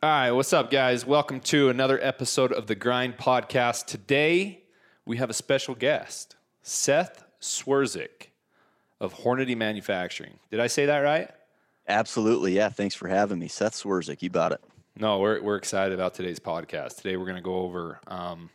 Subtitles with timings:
[0.00, 1.04] All right, what's up, guys?
[1.04, 3.86] Welcome to another episode of the Grind Podcast.
[3.86, 4.60] Today,
[5.04, 8.28] we have a special guest, Seth Swerczek
[9.00, 10.38] of Hornady Manufacturing.
[10.52, 11.28] Did I say that right?
[11.88, 12.54] Absolutely.
[12.54, 12.68] Yeah.
[12.68, 13.48] Thanks for having me.
[13.48, 14.22] Seth Swerczek.
[14.22, 14.60] You got it.
[14.96, 16.98] No, we're, we're excited about today's podcast.
[16.98, 18.50] Today, we're going to go over um,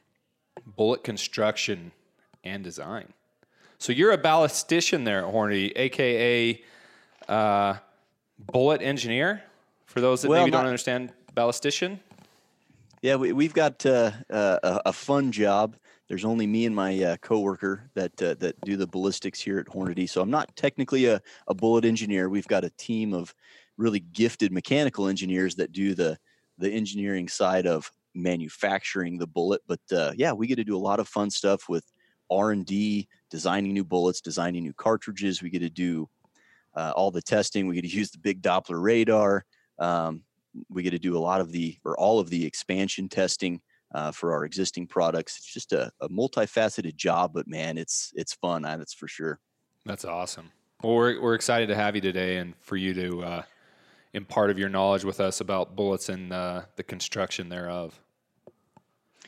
[0.78, 1.92] bullet construction
[2.46, 3.12] and design.
[3.80, 6.64] So, you're a ballistician there at Hornady, AKA
[7.28, 7.74] uh,
[8.40, 9.44] bullet engineer.
[9.88, 12.00] For those that Well, maybe don't understand ballistician,
[13.02, 13.16] Yeah.
[13.16, 15.76] We, we've got uh, uh, a, fun job.
[16.08, 19.66] There's only me and my uh, coworker that uh, that do the ballistics here at
[19.66, 20.08] Hornady.
[20.08, 22.30] So I'm not technically a, a bullet engineer.
[22.30, 23.34] We've got a team of
[23.78, 26.18] really gifted mechanical engineers that do the
[26.60, 29.62] the engineering side of manufacturing the bullet.
[29.68, 31.86] But uh, yeah, we get to do a lot of fun stuff with
[32.30, 35.42] R and D, designing new bullets, designing new cartridges.
[35.42, 36.10] We get to do
[36.76, 37.68] all the testing.
[37.68, 39.46] We get to use the big Doppler radar.
[39.80, 40.24] Um,
[40.70, 43.62] we get to do a lot of the or all of the expansion testing
[43.94, 45.38] uh, for our existing products.
[45.38, 48.64] It's just a, a multifaceted job, but man, it's it's fun.
[48.64, 49.40] That's for sure.
[49.86, 50.52] That's awesome.
[50.82, 53.44] Well, we're, we're excited to have you today and for you to uh,
[54.14, 58.00] impart of your knowledge with us about bullets and uh, the construction thereof.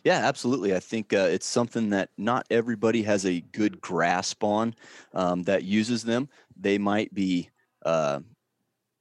[0.03, 0.75] Yeah, absolutely.
[0.75, 4.75] I think uh, it's something that not everybody has a good grasp on
[5.13, 6.29] um, that uses them.
[6.55, 7.49] They might be
[7.85, 8.19] uh,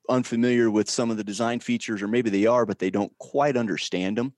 [0.09, 3.57] unfamiliar with some of the design features, or maybe they are, but they don't quite
[3.57, 4.35] understand them.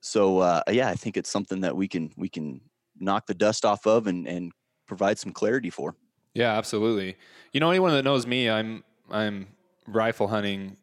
[0.00, 2.60] So uh, yeah, I think it's something that we can we can
[2.98, 4.52] knock the dust off of and and
[4.86, 5.94] provide some clarity for.
[6.34, 7.16] Yeah, absolutely.
[7.52, 9.48] You know, anyone that knows me, I'm I'm
[9.86, 10.76] rifle hunting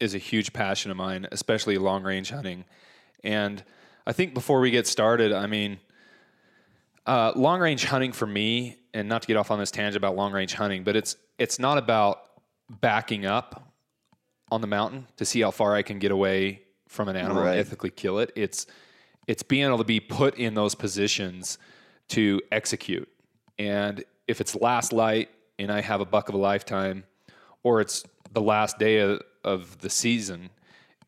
[0.00, 2.64] is a huge passion of mine, especially long range hunting.
[3.24, 3.62] And
[4.06, 5.78] I think before we get started, I mean,
[7.06, 10.16] uh, long range hunting for me, and not to get off on this tangent about
[10.16, 12.22] long range hunting, but it's it's not about
[12.68, 13.72] backing up
[14.50, 17.52] on the mountain to see how far I can get away from an animal Right.
[17.52, 18.32] and ethically kill it.
[18.36, 18.66] It's
[19.26, 21.58] it's being able to be put in those positions
[22.10, 23.08] to execute.
[23.58, 27.02] And if it's last light and I have a buck of a lifetime,
[27.64, 30.50] or it's the last day of, of the season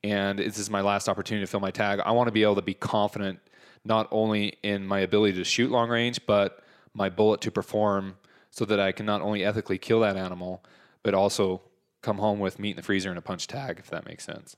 [0.03, 2.57] and this is my last opportunity to fill my tag, I want to be able
[2.57, 3.39] to be confident
[3.85, 6.65] not only in my ability to shoot long range, but
[6.95, 8.17] my bullet to perform
[8.51, 10.65] so that I can not only ethically kill that animal,
[11.09, 11.63] but also
[12.03, 14.57] come home with meat in the freezer and a punch tag, if that makes sense.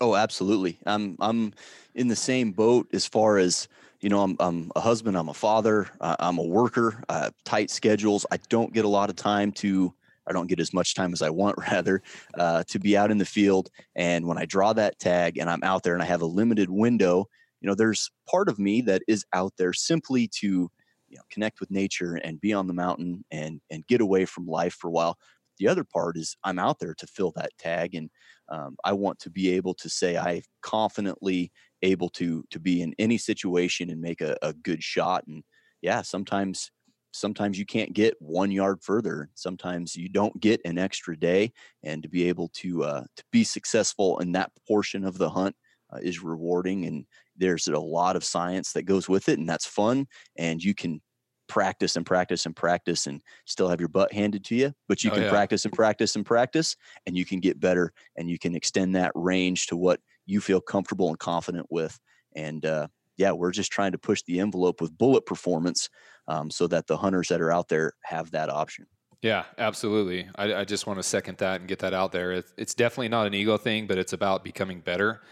[0.00, 0.76] Oh, absolutely.
[0.84, 1.54] I'm I'm
[1.94, 3.68] in the same boat as far as
[4.00, 4.24] you know.
[4.24, 5.16] I'm I'm a husband.
[5.16, 5.86] I'm a father.
[6.00, 7.04] Uh, I'm a worker.
[7.08, 8.26] Uh, tight schedules.
[8.32, 9.94] I don't get a lot of time to.
[10.26, 12.02] I don't get as much time as I want, rather,
[12.36, 13.70] uh, to be out in the field.
[13.94, 16.70] And when I draw that tag and I'm out there and I have a limited
[16.70, 17.28] window,
[17.60, 20.68] you know, there's part of me that is out there simply to,
[21.08, 24.48] you know, connect with nature and be on the mountain and and get away from
[24.48, 25.16] life for a while.
[25.58, 28.10] The other part is I'm out there to fill that tag and
[28.48, 31.52] um, I want to be able to say I confidently
[31.82, 35.24] able to to be in any situation and make a, a good shot.
[35.26, 35.44] And
[35.82, 36.70] yeah, sometimes
[37.12, 39.30] sometimes you can't get one yard further.
[39.34, 41.52] Sometimes you don't get an extra day,
[41.82, 45.54] and to be able to uh, to be successful in that portion of the hunt
[45.92, 46.86] uh, is rewarding.
[46.86, 47.04] And
[47.36, 50.06] there's a lot of science that goes with it, and that's fun.
[50.36, 51.00] And you can
[51.48, 55.10] practice and practice and practice and still have your butt handed to you but you
[55.10, 55.30] Oh, can yeah.
[55.30, 56.76] practice and practice and practice
[57.06, 60.60] and you can get better and you can extend that range to what you feel
[60.60, 61.98] comfortable and confident with.
[62.36, 65.88] And uh, yeah, we're just trying to push the envelope with bullet performance
[66.26, 68.86] um, so that the hunters that are out there have that option.
[69.22, 70.28] Yeah, absolutely.
[70.36, 72.32] I, I just want to second that and get that out there.
[72.32, 75.22] It's, it's definitely not an ego thing, but it's about becoming better.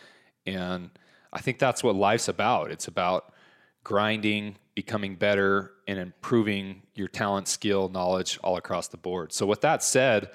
[0.44, 0.90] And
[1.32, 2.72] I think that's what life's about.
[2.72, 3.32] It's about
[3.86, 9.32] grinding, becoming better, and improving your talent, skill, knowledge all across the board.
[9.32, 10.30] So, with that said,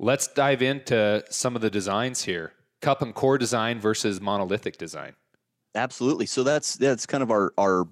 [0.00, 2.52] let's dive into some of the designs here
[2.82, 5.14] cup and core design versus monolithic design.
[5.76, 6.26] Absolutely.
[6.26, 7.86] So that's that's kind of our our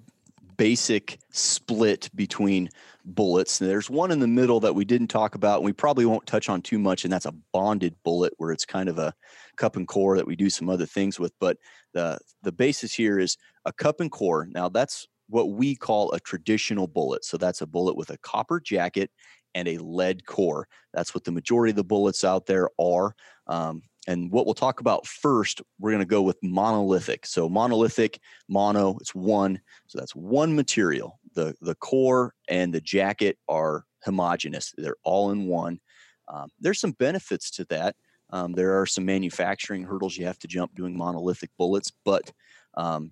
[0.57, 2.69] basic split between
[3.05, 3.57] bullets.
[3.57, 6.49] There's one in the middle that we didn't talk about, and we probably won't touch
[6.49, 9.13] on too much, and that's a bonded bullet, where it's kind of a
[9.55, 11.31] cup and core that we do some other things with.
[11.39, 11.57] But
[11.93, 14.47] the the basis here is a cup and core.
[14.51, 17.25] Now that's what we call a traditional bullet.
[17.25, 19.11] So that's a bullet with a copper jacket
[19.53, 20.67] and a lead core.
[20.93, 23.15] That's what the majority of the bullets out there are.
[23.47, 27.25] Um, and what we'll talk about first, we're going to go with monolithic.
[27.25, 29.59] So monolithic, mono, it's one.
[29.87, 31.19] So that's one material.
[31.33, 34.73] The the core and the jacket are homogeneous.
[34.77, 35.79] They're all in one.
[36.27, 37.95] Um, there's some benefits to that.
[38.29, 42.31] Um, there are some manufacturing hurdles you have to jump doing monolithic bullets, but
[42.75, 43.11] um,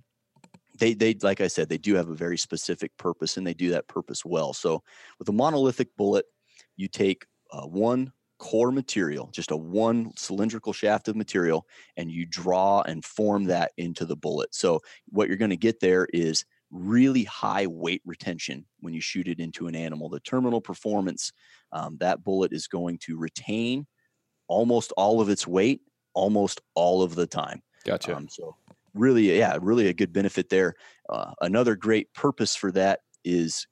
[0.80, 3.70] they they like I said, they do have a very specific purpose, and they do
[3.72, 4.54] that purpose well.
[4.54, 4.84] So
[5.20, 6.26] with a monolithic bullet,
[6.76, 11.66] you take uh, one core material, just a one cylindrical shaft of material,
[11.98, 14.54] and you draw and form that into the bullet.
[14.54, 14.80] So
[15.10, 19.40] what you're going to get there is really high weight retention when you shoot it
[19.40, 20.10] into an animal.
[20.10, 21.32] The terminal performance,
[21.72, 23.86] um, that bullet is going to retain
[24.48, 25.82] almost all of its weight
[26.14, 27.62] almost all of the time.
[27.86, 28.16] Gotcha.
[28.16, 28.56] Um, so
[28.94, 30.76] really, yeah, really a good benefit there.
[31.10, 33.68] Uh, another great purpose for that is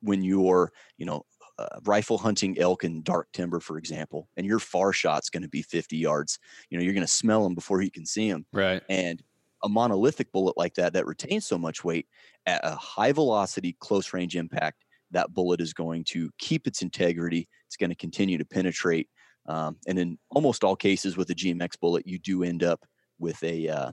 [0.00, 1.24] when you're, you know,
[1.58, 5.48] uh, rifle hunting elk in dark timber, for example, and your far shot's going to
[5.48, 6.38] be 50 yards.
[6.70, 8.46] You know, you're going to smell them before you can see them.
[8.52, 8.82] Right.
[8.88, 9.22] And
[9.64, 12.06] a monolithic bullet like that that retains so much weight
[12.46, 17.48] at a high velocity, close range impact, that bullet is going to keep its integrity.
[17.66, 19.08] It's going to continue to penetrate.
[19.46, 22.84] Um, and in almost all cases with a GMX bullet, you do end up
[23.18, 23.92] with a uh,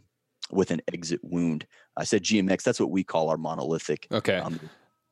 [0.51, 1.65] with an exit wound.
[1.97, 2.63] I said GMX.
[2.63, 4.07] That's what we call our monolithic.
[4.11, 4.37] Okay.
[4.37, 4.59] Um,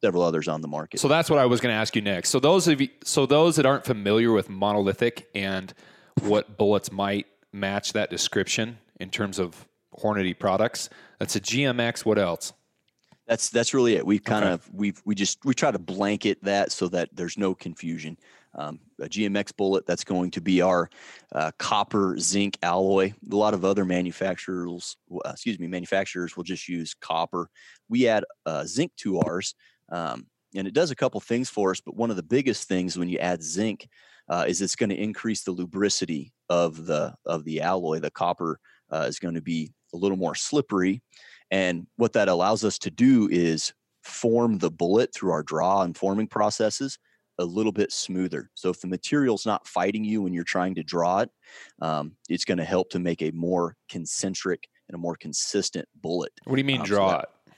[0.03, 0.99] several others on the market.
[0.99, 2.29] So that's what I was going to ask you next.
[2.29, 5.73] So those of you, so those that aren't familiar with monolithic and
[6.21, 9.67] what bullets might match that description in terms of
[9.99, 10.89] Hornady products,
[11.19, 12.03] that's a GMX.
[12.05, 12.51] What else?
[13.27, 14.05] That's that's really it.
[14.05, 14.53] We kind Okay.
[14.53, 18.17] of we we just we try to blanket that so that there's no confusion.
[18.55, 20.89] Um, a GMX bullet that's going to be our
[21.31, 23.13] uh, copper zinc alloy.
[23.31, 27.49] A lot of other manufacturers, uh, excuse me, manufacturers will just use copper.
[27.89, 29.55] We add uh, zinc to ours,
[29.89, 31.81] um, and it does a couple things for us.
[31.81, 33.87] But one of the biggest things when you add zinc
[34.29, 37.99] uh, is it's going to increase the lubricity of the of the alloy.
[37.99, 38.59] The copper
[38.91, 41.01] uh, is going to be a little more slippery,
[41.49, 43.73] and what that allows us to do is
[44.03, 46.99] form the bullet through our draw and forming processes
[47.43, 48.49] a little bit smoother.
[48.55, 51.29] So if the material's not fighting you when you're trying to draw it,
[51.81, 56.31] um, it's going to help to make a more concentric and a more consistent bullet.
[56.45, 57.53] What do you mean Um, so draw that- it?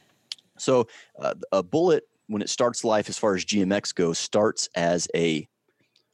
[0.58, 0.88] So
[1.22, 5.48] uh, a bullet, when it starts life, as far as GMX goes, starts as a,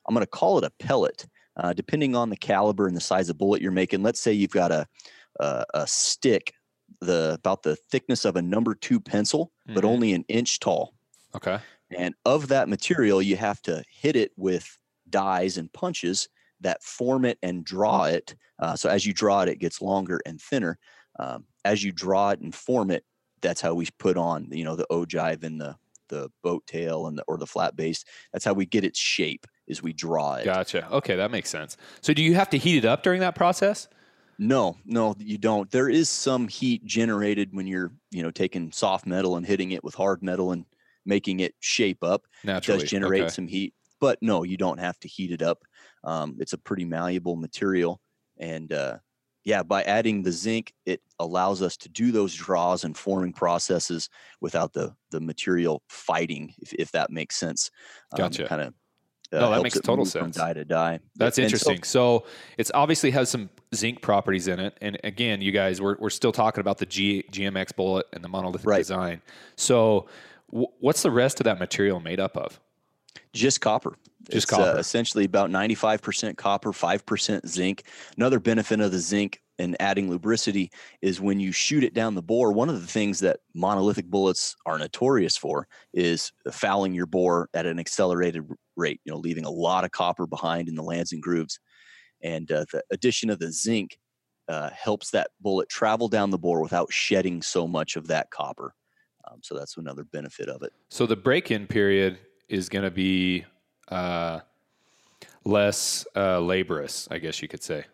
[0.07, 1.25] I'm going to call it a pellet,
[1.57, 4.01] uh, depending on the caliber and the size of bullet you're making.
[4.03, 4.87] Let's say you've got a
[5.39, 6.53] a, a stick,
[6.99, 9.87] the about the thickness of a number two pencil, but Mhm.
[9.87, 10.93] only an inch tall.
[11.33, 11.57] Okay.
[11.97, 14.77] And of that material, you have to hit it with
[15.09, 16.29] dies and punches
[16.61, 18.35] that form it and draw it.
[18.59, 20.77] Uh, so as you draw it, it gets longer and thinner.
[21.19, 23.03] Um, as you draw it and form it,
[23.41, 25.75] that's how we put on, you know, the ogive and the
[26.09, 28.03] the boat tail and the, or the flat base.
[28.33, 29.47] That's how we get its shape.
[29.65, 30.45] Is we draw it.
[30.45, 30.87] Gotcha.
[30.91, 31.77] Okay, that makes sense.
[32.01, 33.87] So do you have to heat it up during that process?
[34.37, 35.71] No, no, you don't.
[35.71, 39.83] There is some heat generated when you're, you know, taking soft metal and hitting it
[39.83, 40.65] with hard metal and
[41.05, 42.25] making it shape up.
[42.43, 43.29] It does generate Okay.
[43.31, 45.63] some heat, but no, you don't have to heat it up.
[46.03, 48.01] Um, it's a pretty malleable material,
[48.37, 48.97] and uh,
[49.43, 54.09] yeah, by adding the zinc, it allows us to do those draws and forming processes
[54.39, 57.69] without the the material fighting, if, if that makes sense.
[58.15, 58.47] Gotcha.
[58.47, 58.73] Kind of.
[59.33, 60.35] No, that makes total From sense.
[60.35, 60.99] die to die.
[61.15, 61.83] That's And interesting.
[61.83, 62.25] So,
[62.57, 64.77] it's obviously has some zinc properties in it.
[64.81, 68.27] And again, you guys, we're, we're still talking about the G, GMX bullet and the
[68.27, 68.79] monolithic Right.
[68.79, 69.21] design.
[69.55, 70.07] So,
[70.51, 72.59] what's the rest of that material made up of?
[73.33, 73.95] Just copper.
[74.29, 74.79] Just It's, uh, copper.
[74.79, 77.83] essentially about 95% copper, 5% zinc.
[78.17, 80.71] Another benefit of the zinc and adding lubricity
[81.01, 84.55] is when you shoot it down the bore, one of the things that monolithic bullets
[84.65, 88.43] are notorious for is fouling your bore at an accelerated
[88.75, 91.59] rate, you know, leaving a lot of copper behind in the lands and grooves.
[92.23, 93.97] And uh, the addition of the zinc
[94.47, 98.73] uh, helps that bullet travel down the bore without shedding so much of that copper.
[99.31, 100.73] Um, so that's another benefit of it.
[100.89, 102.19] So, the break in period
[102.49, 103.45] is going to be
[103.87, 104.39] uh,
[105.45, 107.85] less uh, laborious, I guess you could say.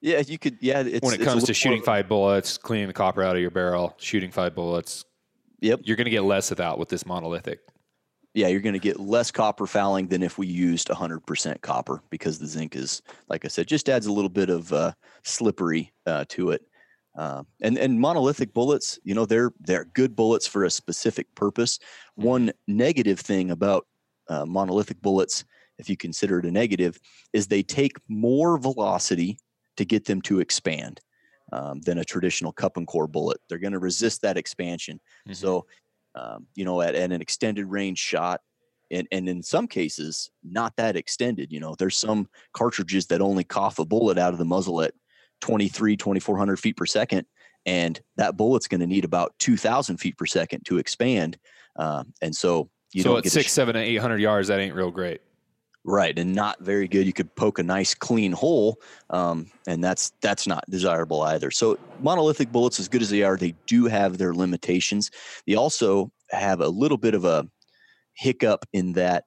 [0.00, 0.58] Yeah, you could.
[0.60, 3.52] Yeah, it's when it comes to shooting five bullets, cleaning the copper out of your
[3.52, 5.04] barrel, shooting five bullets,
[5.60, 5.82] Yep.
[5.84, 7.60] you're going to get less of that with this monolithic.
[8.34, 12.40] yeah, you're going to get less copper fouling than if we used 100% copper because
[12.40, 14.92] the zinc is, like I said, just adds a little bit of uh,
[15.22, 16.62] slippery uh, to it.
[17.16, 21.78] Uh, and and monolithic bullets, you know, they're they're good bullets for a specific purpose.
[22.14, 23.86] One negative thing about
[24.28, 25.44] uh, monolithic bullets,
[25.78, 26.98] if you consider it a negative,
[27.32, 29.38] is they take more velocity
[29.76, 31.00] to get them to expand
[31.52, 33.40] um, than a traditional cup and core bullet.
[33.48, 34.98] They're going to resist that expansion.
[35.28, 35.36] Mhm.
[35.36, 35.66] So,
[36.14, 38.40] um, you know, at, at an extended range shot,
[38.90, 41.52] and, and in some cases, not that extended.
[41.52, 44.94] You know, there's some cartridges that only cough a bullet out of the muzzle at
[45.42, 47.26] 23, 2400 feet per second.
[47.66, 51.38] And that bullet's going to need about 2000 feet per second to expand.
[51.76, 54.90] Um, and so, you so at six, sh- seven, eight hundred yards, that ain't real
[54.90, 55.20] great.
[55.84, 58.78] right and not very good you could poke a nice clean hole
[59.10, 63.36] um, and that's that's not desirable either so monolithic bullets as good as they are
[63.36, 65.10] they do have their limitations
[65.46, 67.48] they also have a little bit of a
[68.14, 69.24] hiccup in that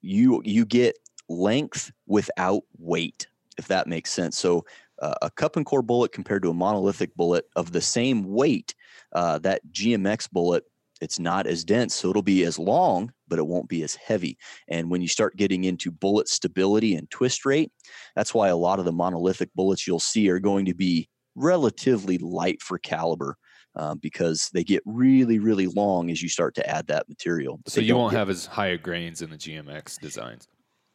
[0.00, 0.96] you you get
[1.28, 3.26] length without weight,
[3.58, 4.38] if that makes sense.
[4.38, 4.64] So
[5.00, 8.74] uh, a cup and core bullet compared to a monolithic bullet of the same weight,
[9.12, 10.64] uh, that GMX bullet
[11.00, 14.38] it's not as dense so it'll be as long but it won't be as heavy.
[14.68, 17.70] And when you start getting into bullet stability and twist rate
[18.14, 22.18] that's why a lot of the monolithic bullets you'll see are going to be relatively
[22.18, 23.36] light for caliber
[23.74, 27.60] uh, because they get really really long as you start to add that material.
[27.66, 30.48] So you won't get, have as high grains in the gmx designs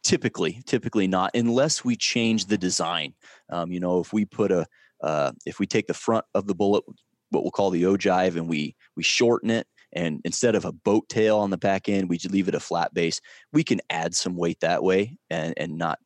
[0.04, 3.14] typically typically not unless we change the design.
[3.50, 4.66] Um, you know if we put a
[5.02, 6.84] uh, if we take the front of the bullet
[7.30, 11.08] what we'll call the ogive and we we shorten it and instead of a boat
[11.10, 13.20] tail on the back end we leave it a flat base
[13.52, 15.98] we can add some weight that way and and not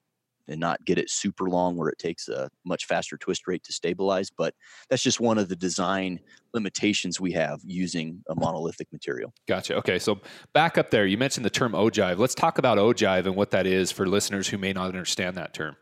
[0.48, 3.74] and not get it super long where it takes a much faster twist rate to
[3.74, 4.54] stabilize but
[4.90, 6.20] that's just one of the design
[6.54, 10.20] limitations we have using a monolithic material gotcha okay so
[10.54, 13.66] back up there you mentioned the term ogive let's talk about ogive and what that
[13.66, 15.75] is for listeners who may not understand that term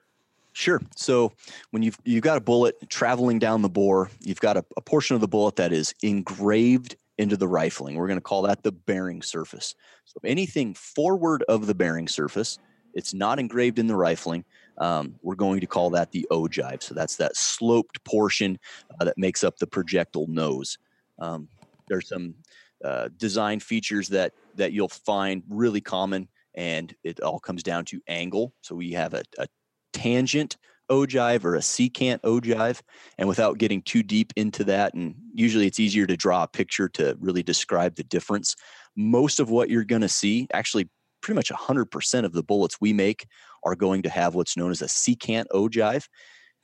[0.56, 0.80] Sure.
[0.96, 1.34] So
[1.72, 5.16] when you've you've got a bullet traveling down the bore, you've got a, a portion
[5.16, 7.96] of the bullet that is engraved into the rifling.
[7.96, 9.76] We're going to call that the bearing surface.
[10.06, 12.60] So anything forward of the bearing surface,
[12.94, 14.46] it's not engraved in the rifling.
[14.78, 16.82] Um, we're going to call that the ogive.
[16.82, 18.58] So that's that sloped portion
[19.00, 20.78] uh, that makes up the projectile nose.
[21.20, 21.48] Um,
[21.88, 22.36] there's some
[22.84, 28.02] uh, design features that that you'll find really common, and it all comes down to
[28.08, 28.54] angle.
[28.62, 29.48] So we have a, a
[29.94, 30.58] tangent
[30.90, 32.82] ogive or a secant ogive.
[33.18, 36.90] And without getting too deep into that, and usually it's easier to draw a picture
[36.90, 38.56] to really describe the difference.
[38.96, 40.90] Most of what you're going to see, actually,
[41.24, 43.26] pretty much 100% of the bullets we make
[43.64, 46.08] are going to have what's known as a secant ogive.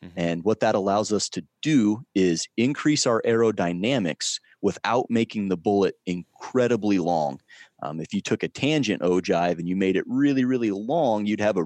[0.04, 0.20] Mm-hmm.
[0.20, 5.96] And what that allows us to do is increase our aerodynamics without making the bullet
[6.06, 7.40] incredibly long.
[7.82, 11.42] Um, if you took a tangent ogive and you made it really, really long, you'd
[11.42, 11.66] have a,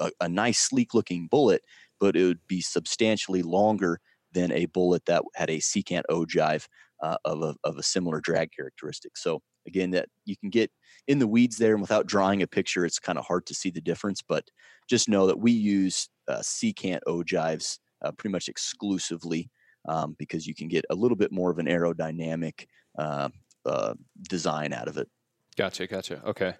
[0.00, 1.62] a, a nice, sleek looking bullet
[2.00, 4.00] but it would be substantially longer
[4.32, 6.66] than a bullet that had a secant ogive
[7.02, 9.16] uh, of, a, of a similar drag characteristic.
[9.16, 10.70] So again, that you can get
[11.08, 13.70] in the weeds there, and without drawing a picture, it's kind of hard to see
[13.70, 14.22] the difference.
[14.22, 14.44] But
[14.88, 19.50] just know that we use uh, secant ogives uh, pretty much exclusively
[19.88, 22.66] um, because you can get a little bit more of an aerodynamic
[22.98, 23.28] uh,
[23.64, 23.94] uh,
[24.28, 25.08] design out of it.
[25.56, 26.22] Gotcha, gotcha.
[26.26, 26.54] Okay.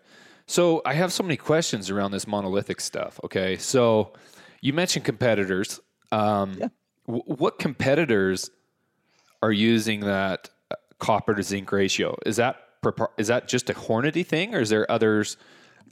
[0.47, 3.21] So I have so many questions around this monolithic stuff.
[3.25, 3.57] Okay.
[3.57, 4.13] So
[4.61, 5.81] you mentioned competitors.
[6.13, 6.69] Um, yeah.
[7.07, 8.51] W- what competitors
[9.43, 12.17] are using that uh, copper to zinc ratio?
[12.25, 12.66] Is that
[13.19, 15.37] is that just a Hornady thing, or is there others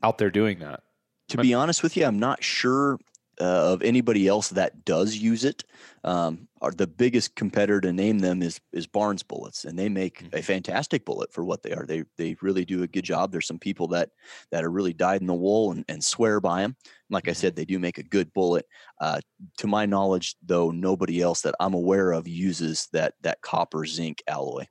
[0.02, 0.82] out there doing that?
[1.28, 2.98] To be honest with you, I'm not sure
[3.40, 5.64] uh, of anybody else that does use it.
[6.04, 10.22] Um, are the biggest competitor to name them is is Barnes Bullets, and they make
[10.22, 10.36] mm-hmm.
[10.36, 11.84] a fantastic bullet for what they are.
[11.86, 13.32] They they really do a good job.
[13.32, 14.10] There's some people that
[14.50, 16.76] that are really dyed in the wool and, and swear by them.
[17.10, 17.38] Like I mm-hmm.
[17.38, 18.66] said, they do make a good bullet.
[19.00, 19.20] Uh,
[19.58, 24.22] to my knowledge, though, nobody else that I'm aware of uses that that copper zinc
[24.26, 24.66] alloy.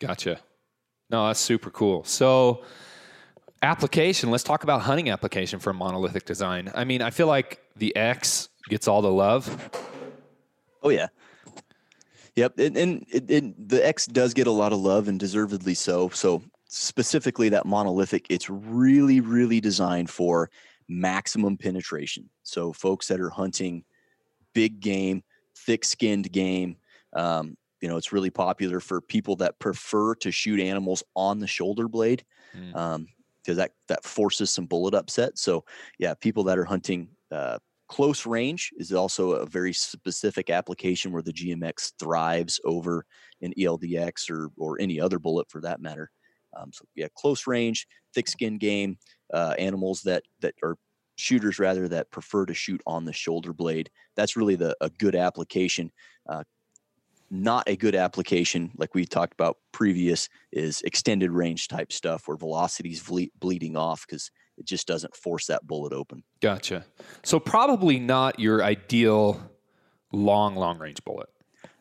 [0.00, 0.40] Gotcha.
[1.10, 2.04] No, that's super cool.
[2.04, 2.64] So
[3.64, 6.70] application let's talk about hunting application for monolithic design.
[6.74, 9.70] I mean i feel like the x gets all the love.
[10.82, 11.08] Oh yeah.
[12.36, 15.74] Yep and, and it, it, the x does get a lot of love and deservedly
[15.74, 16.10] so.
[16.10, 20.50] So specifically that monolithic it's really really designed for
[20.86, 22.28] maximum penetration.
[22.42, 23.84] So folks that are hunting
[24.52, 25.22] big game
[25.56, 26.76] thick skinned game
[27.14, 31.46] um, you know it's really popular for people that prefer to shoot animals on the
[31.46, 32.24] shoulder blade
[32.56, 32.74] mm.
[32.74, 33.06] um,
[33.42, 35.36] because that that forces some bullet upset.
[35.38, 35.66] So
[35.98, 41.20] yeah, people that are hunting uh, close range is also a very specific application where
[41.20, 43.04] the GMX thrives over
[43.42, 46.10] an ELDX or or any other bullet for that matter.
[46.56, 48.96] Um, so yeah, close range, thick skin game,
[49.34, 50.76] uh, animals that that are
[51.16, 53.90] shooters rather that prefer to shoot on the shoulder blade.
[54.16, 55.92] That's really the a good application.
[56.26, 56.44] Uh,
[57.34, 62.36] not a good application, like we talked about previous, is extended range type stuff where
[62.36, 66.22] velocity's ble- bleeding off because it just doesn't force that bullet open.
[66.40, 66.84] Gotcha.
[67.24, 69.40] So probably not your ideal
[70.12, 71.28] long, long range bullet.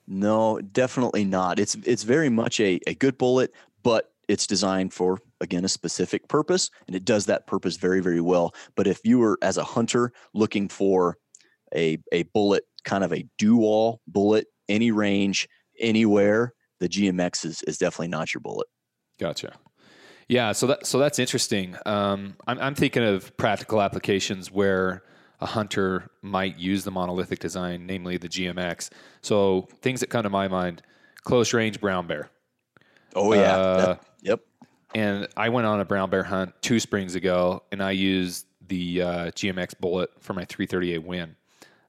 [0.07, 1.59] No, definitely not.
[1.59, 6.27] It's it's very much a, a good bullet, but it's designed for again a specific
[6.27, 8.53] purpose and it does that purpose very, very well.
[8.75, 11.17] But if you were as a hunter looking for
[11.73, 15.47] a a bullet, kind of a do-all bullet any range,
[15.79, 18.67] anywhere, the GMX is, is definitely not your bullet.
[19.19, 19.53] Gotcha.
[20.27, 21.75] Yeah, so that so that's interesting.
[21.85, 25.03] Um, I'm, I'm thinking of practical applications where
[25.41, 28.89] a hunter might use the monolithic design, namely the GMX.
[29.21, 30.81] So things that come to my mind:
[31.23, 32.29] close range brown bear.
[33.15, 34.39] Oh yeah, uh, yep.
[34.95, 39.01] And I went on a brown bear hunt two springs ago, and I used the
[39.01, 41.35] uh, GMX bullet for my 338 win.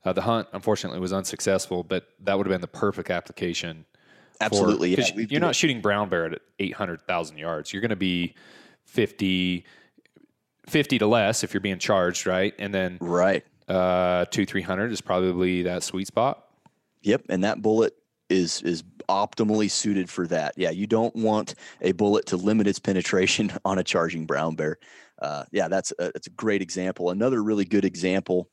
[0.04, 3.86] Uh, the hunt, unfortunately, was unsuccessful, but that would have been the perfect application.
[4.40, 7.72] Absolutely, yeah, 'cause we've you're not shooting brown bear at 800,000 yards.
[7.72, 8.34] You're going to be
[8.84, 9.64] 50,
[10.66, 12.54] 50 to less if you're being charged, right?
[12.58, 13.44] And then Right.
[13.68, 16.44] uh, two, 300 is probably that sweet spot.
[17.02, 17.94] Yep, and that bullet
[18.30, 20.54] is is optimally suited for that.
[20.56, 24.78] Yeah, you don't want a bullet to limit its penetration on a charging brown bear.
[25.20, 27.10] Uh, yeah, that's a, that's a great example.
[27.10, 28.50] Another really good example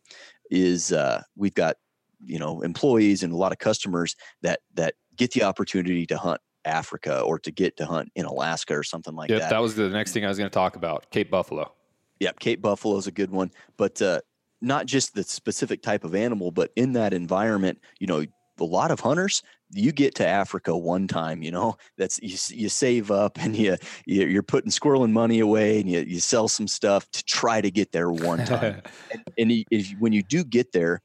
[0.51, 1.77] is uh, we've got
[2.23, 6.39] you know employees and a lot of customers that that get the opportunity to hunt
[6.65, 9.49] Africa or to get to hunt in Alaska or something like Yep, that.
[9.49, 11.73] that was the next thing I was going to talk about Cape Buffalo.
[12.19, 14.21] Yep, Cape Buffalo is a good one, but uh,
[14.61, 18.23] not just the specific type of animal, but in that environment, you know,
[18.59, 19.41] a lot of hunters,
[19.73, 23.77] you get to Africa one time, you know, that's you, you save up and you
[24.05, 27.71] you- you're putting squirreling money away and you, you sell some stuff to try to
[27.71, 28.77] get there one time.
[29.11, 31.01] and and if, when you do get there,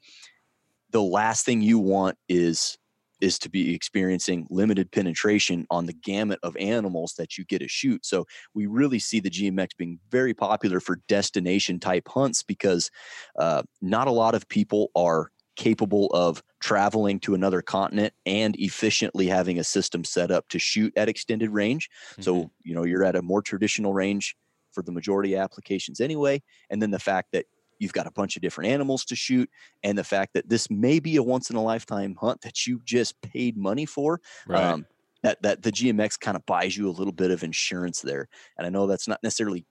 [0.91, 2.77] the last thing you want is
[3.21, 7.69] is to be experiencing limited penetration on the gamut of animals that you get to
[7.69, 8.05] shoot.
[8.05, 12.91] So we really see the GMX being very popular for destination type hunts because
[13.39, 19.27] uh, not a lot of people are capable of traveling to another continent and efficiently
[19.27, 21.89] having a system set up to shoot at extended range.
[22.13, 22.23] Mm-hmm.
[22.23, 24.37] So, you know, you're at a more traditional range
[24.73, 26.43] for the majority of applications anyway.
[26.71, 27.47] And then the fact that
[27.79, 29.51] you've got a bunch of different animals to shoot
[29.83, 32.81] and the fact that this may be a once in a lifetime hunt that you
[32.85, 34.63] just paid money for right.
[34.63, 34.87] um,
[35.23, 38.29] that that the GMX kind of buys you a little bit of insurance there.
[38.57, 39.67] And I know that's not necessarily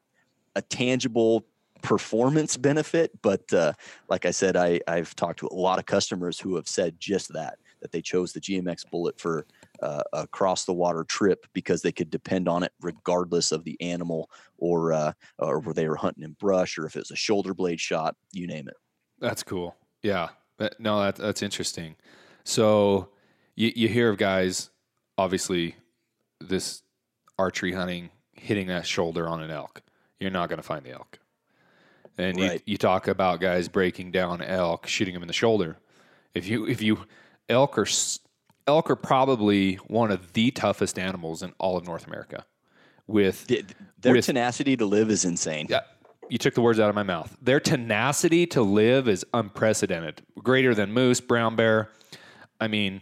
[0.56, 1.46] a tangible
[1.86, 3.74] performance benefit, but uh,
[4.10, 7.32] like I said, I I've talked to a lot of customers who have said just
[7.34, 9.46] that that they chose the GMX bullet for
[9.82, 13.80] uh, a cross the water trip because they could depend on it regardless of the
[13.80, 17.16] animal or uh, or where they were hunting in brush or if it was a
[17.16, 18.76] shoulder blade shot, you name it.
[19.20, 19.76] That's cool.
[20.02, 20.30] Yeah.
[20.80, 21.96] No, that, that's interesting.
[22.44, 23.10] So
[23.56, 24.70] you, you hear of guys,
[25.18, 25.76] obviously,
[26.40, 26.82] this
[27.38, 29.82] archery hunting hitting that shoulder on an elk.
[30.20, 31.20] You're not going to find the elk.
[32.18, 32.54] And Right.
[32.66, 35.78] you, you talk about guys breaking down elk, shooting them in the shoulder.
[36.34, 37.06] If you if you
[37.50, 37.88] elk are
[38.68, 42.46] elk are probably one of the toughest animals in all of North America.
[43.08, 43.66] With Th-
[44.02, 45.68] Their With- tenacity to live is insane.
[45.70, 45.82] yeah,
[46.30, 47.38] you took the words out of my mouth.
[47.42, 51.92] Their tenacity to live is unprecedented, greater than moose, brown bear,
[52.60, 53.02] I mean,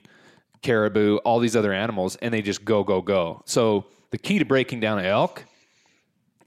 [0.62, 3.42] caribou, all these other animals, and they just go, go, go.
[3.46, 5.46] So the key to breaking down an elk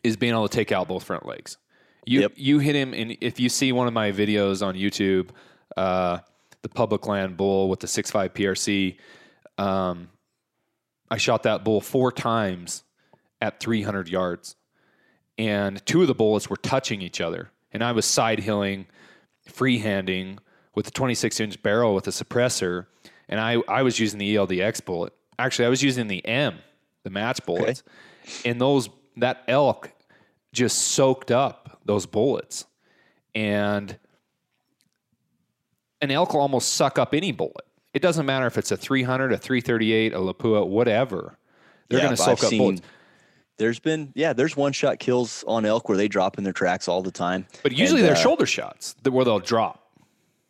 [0.04, 1.56] is being able to take out both front legs.
[2.06, 2.32] You Yep.
[2.36, 5.30] you hit him, and if you see one of my videos on YouTube,
[5.76, 6.18] uh,
[6.62, 8.96] the public land bull with the 6.5 PRC,
[9.58, 10.08] um,
[11.10, 12.84] I shot that bull four times
[13.40, 14.56] at 300 yards
[15.38, 17.50] and two of the bullets were touching each other.
[17.72, 18.86] And I was side hilling,
[19.48, 20.38] freehanding
[20.74, 22.86] with a 26 inch barrel with a suppressor,
[23.28, 25.12] and I, I was using the ELDX bullet.
[25.38, 26.58] Actually, I was using the M,
[27.02, 27.82] the match bullets,
[28.44, 28.88] and those
[29.18, 29.90] that elk
[30.52, 32.66] just soaked up those bullets,
[33.34, 33.98] and
[36.00, 37.64] an elk will almost suck up any bullet.
[37.94, 41.38] It doesn't matter if it's a 300, a 338, a Lapua, whatever.
[41.88, 42.82] They're Yeah, going to soak I've up seen- bullets.
[43.58, 46.88] There's been yeah, there's one shot kills on elk where they drop in their tracks
[46.88, 47.46] all the time.
[47.62, 49.82] But usually And, they're uh, shoulder shots where they'll drop.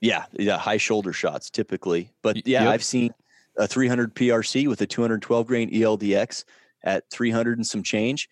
[0.00, 2.10] Yeah, yeah, high shoulder shots typically.
[2.22, 2.72] But yeah, yep.
[2.72, 3.12] I've seen
[3.58, 6.42] a 300 PRC with a 212 grain ELDX
[6.82, 8.28] at 300 and some change,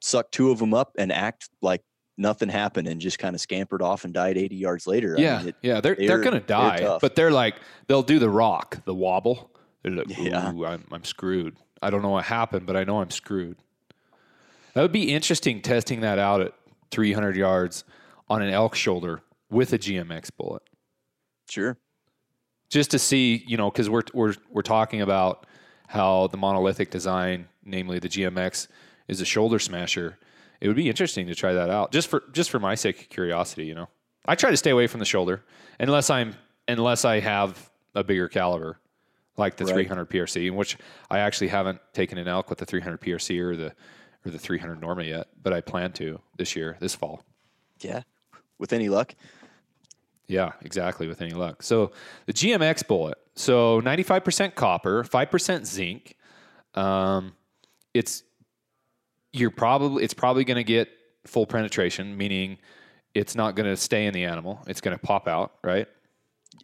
[0.00, 1.82] suck two of them up and act like
[2.20, 5.16] nothing happened and just kind of scampered off and died 80 yards later.
[5.18, 7.56] I Yeah, mean, it- yeah, they're they're, they're- gonna they're die, but they're like
[7.88, 9.50] they'll do the rock, the wobble.
[9.82, 10.46] They're like, ooh, Yeah.
[10.48, 11.56] I'm, I'm screwed.
[11.82, 13.56] I don't know what happened, but I know I'm screwed.
[14.74, 16.52] That would be interesting testing that out at
[16.90, 17.84] 300 yards
[18.28, 20.62] on an elk shoulder with a GMX bullet,
[21.48, 21.76] sure.
[22.68, 25.46] just to see, you know, because we're we're we're talking about
[25.88, 28.68] how the monolithic design, namely the GMX,
[29.08, 30.18] is a shoulder smasher.
[30.60, 33.08] It would be interesting to try that out, just for just for my sake of
[33.08, 33.64] curiosity.
[33.64, 33.88] You know,
[34.26, 35.42] I try to stay away from the shoulder
[35.78, 36.34] unless I'm
[36.68, 38.78] unless I have a bigger caliber,
[39.36, 39.74] like the Right.
[39.74, 40.76] 300 PRC, in which
[41.10, 43.74] I actually haven't taken an elk with the 300 PRC or the
[44.24, 47.24] or the 300 Norma yet, but I plan to this year, this fall.
[47.80, 48.02] Yeah.
[48.58, 49.14] With any luck.
[50.26, 51.08] Yeah, exactly.
[51.08, 51.62] With any luck.
[51.62, 51.92] So
[52.26, 53.16] the GMX bullet.
[53.34, 56.14] So 95% copper, 5% zinc.
[56.74, 57.32] Um,
[57.94, 58.22] it's
[59.32, 60.88] you're probably it's probably going to get
[61.26, 62.58] full penetration, meaning
[63.14, 64.60] it's not going to stay in the animal.
[64.66, 65.86] It's going to pop out, right?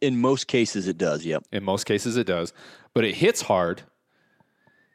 [0.00, 1.24] In most cases it does.
[1.24, 1.44] Yep.
[1.52, 2.52] In most cases, it does,
[2.94, 3.82] but it hits hard.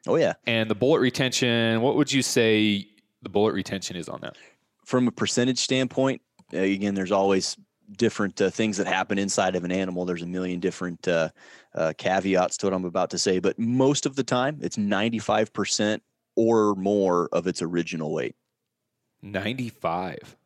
[0.06, 0.34] Oh yeah.
[0.46, 1.80] And the bullet retention.
[1.80, 2.88] What would you say
[3.22, 4.36] the bullet retention is on that?
[4.84, 6.20] From a percentage standpoint,
[6.52, 7.56] again, there's always
[7.96, 10.04] different uh, things that happen inside of an animal.
[10.04, 11.30] There's a million different uh,
[11.74, 16.00] uh, caveats to what I'm about to say, but most of the time, it's 95%
[16.36, 18.34] or more of its original weight.
[19.22, 20.36] 95.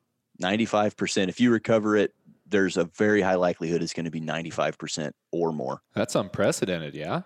[0.42, 1.28] 95%.
[1.28, 2.14] If you recover it,
[2.48, 5.80] there's a very high likelihood it's going to be 95% or more.
[5.94, 7.22] That's unprecedented, yeah.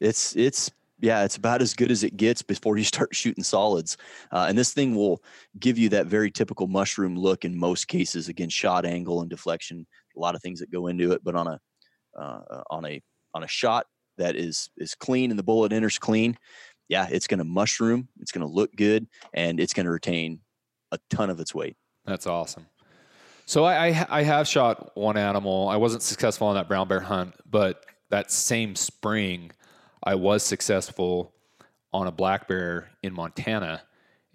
[0.00, 3.96] It's it's yeah, it's about as good as it gets before you start shooting solids.
[4.30, 5.22] Uh, and this thing will
[5.58, 8.28] give you that very typical mushroom look in most cases.
[8.28, 11.22] Again, shot angle and deflection, a lot of things that go into it.
[11.24, 11.60] But on a
[12.18, 13.00] uh, on a
[13.34, 13.86] on a shot
[14.18, 16.36] that is is clean and the bullet enters clean,
[16.92, 18.06] yeah, it's going to mushroom.
[18.20, 20.40] It's going to look good, and it's going to retain
[20.90, 21.78] a ton of its weight.
[22.04, 22.66] That's awesome.
[23.46, 25.70] So I, I, I have shot one animal.
[25.70, 29.52] I wasn't successful on that brown bear hunt, but that same spring,
[30.04, 31.32] I was successful
[31.94, 33.84] on a black bear in Montana,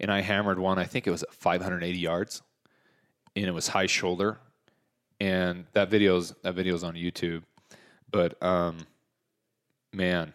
[0.00, 0.80] and I hammered one.
[0.80, 2.42] I think it was at 580 yards,
[3.36, 4.40] and it was high shoulder.
[5.20, 7.44] And that video's that video's on YouTube,
[8.10, 8.78] but um,
[9.92, 10.34] man,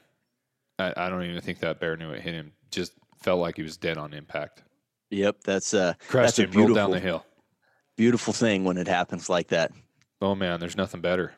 [0.84, 2.52] I, I don't even think that bear knew it hit him.
[2.72, 4.63] Just felt like he was dead on impact.
[5.10, 7.26] Yep, that's uh, crashed that's him, rolled down the hill.
[7.96, 9.72] Beautiful thing when it happens like that.
[10.22, 11.34] Oh man, there's nothing better.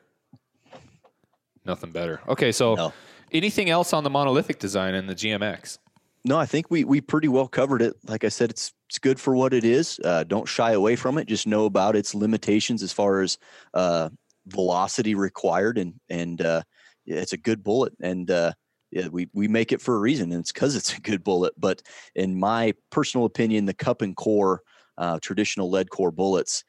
[1.65, 2.21] Nothing better.
[2.27, 2.93] Okay, so no.
[3.31, 5.79] anything else on the monolithic design and the GMX?
[6.23, 7.95] No, I think we we pretty well covered it.
[8.07, 9.99] Like I said, it's it's good for what it is.
[10.03, 11.27] Uh, don't shy away from it.
[11.27, 13.37] Just know about its limitations as far as
[13.73, 14.09] uh,
[14.47, 16.61] velocity required, and and uh,
[17.05, 17.93] it's a good bullet.
[18.01, 18.53] And uh,
[18.95, 21.53] yeah, we we make it for a reason, and it's because it's a good bullet.
[21.57, 21.81] But
[22.15, 24.61] in my personal opinion, the cup and core
[24.97, 26.63] uh, traditional lead core bullets,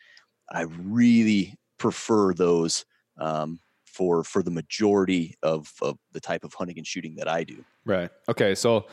[0.51, 2.85] I really prefer those
[3.19, 7.45] um, for for the majority of, of the type of hunting and shooting that I
[7.45, 7.65] do.
[7.85, 8.11] Right.
[8.29, 8.57] Okay.
[8.57, 8.87] So,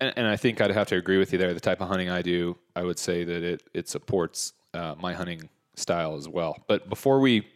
[0.00, 1.52] and, and, I think I'd have to agree with you there.
[1.52, 5.12] The type of hunting I do, I would say that it it supports uh, my
[5.12, 6.56] hunting style as well.
[6.68, 7.48] But before we,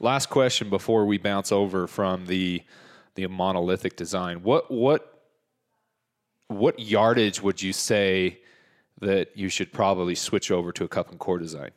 [0.00, 2.62] last question before we bounce over from the
[3.14, 5.22] the monolithic design, what what
[6.48, 8.40] what yardage would you say
[9.00, 11.70] that you should probably switch over to a cup and core design?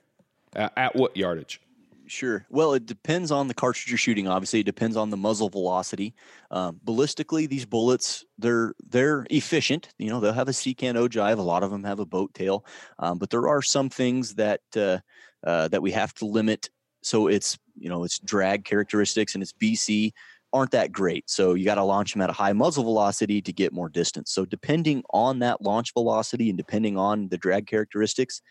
[0.55, 1.61] At, at what yardage?
[2.05, 2.45] Sure.
[2.49, 4.27] Well, it depends on the cartridge you're shooting.
[4.27, 6.13] Obviously, it depends on the muzzle velocity.
[6.51, 9.89] Um, ballistically, these bullets they're they're efficient.
[9.97, 11.37] You know, they'll have a secant ogive.
[11.37, 12.65] A lot of them have a boat tail,
[12.99, 14.99] um, but there are some things that uh,
[15.43, 16.69] uh, that we have to limit.
[17.03, 20.11] So it's you know it's drag characteristics and it's BC
[20.53, 21.29] aren't that great.
[21.29, 24.31] So you got to launch them at a high muzzle velocity to get more distance.
[24.31, 28.41] So depending on that launch velocity and depending on the drag characteristics,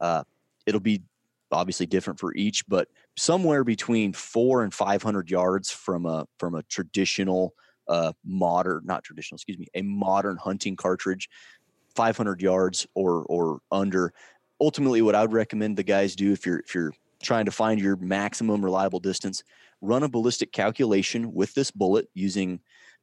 [0.00, 0.24] uh,
[0.66, 1.02] it'll be
[1.52, 6.62] obviously different for each, but somewhere between four and 500 yards from a from a
[6.64, 7.52] traditional
[7.88, 11.28] uh, modern, not traditional, excuse me, a modern hunting cartridge,
[11.94, 14.12] 500 yards or or under.
[14.60, 17.80] Ultimately, what I would recommend the guys do if you're if you're trying to find
[17.80, 19.44] your maximum reliable distance,
[19.82, 22.60] run a ballistic calculation with this bullet using,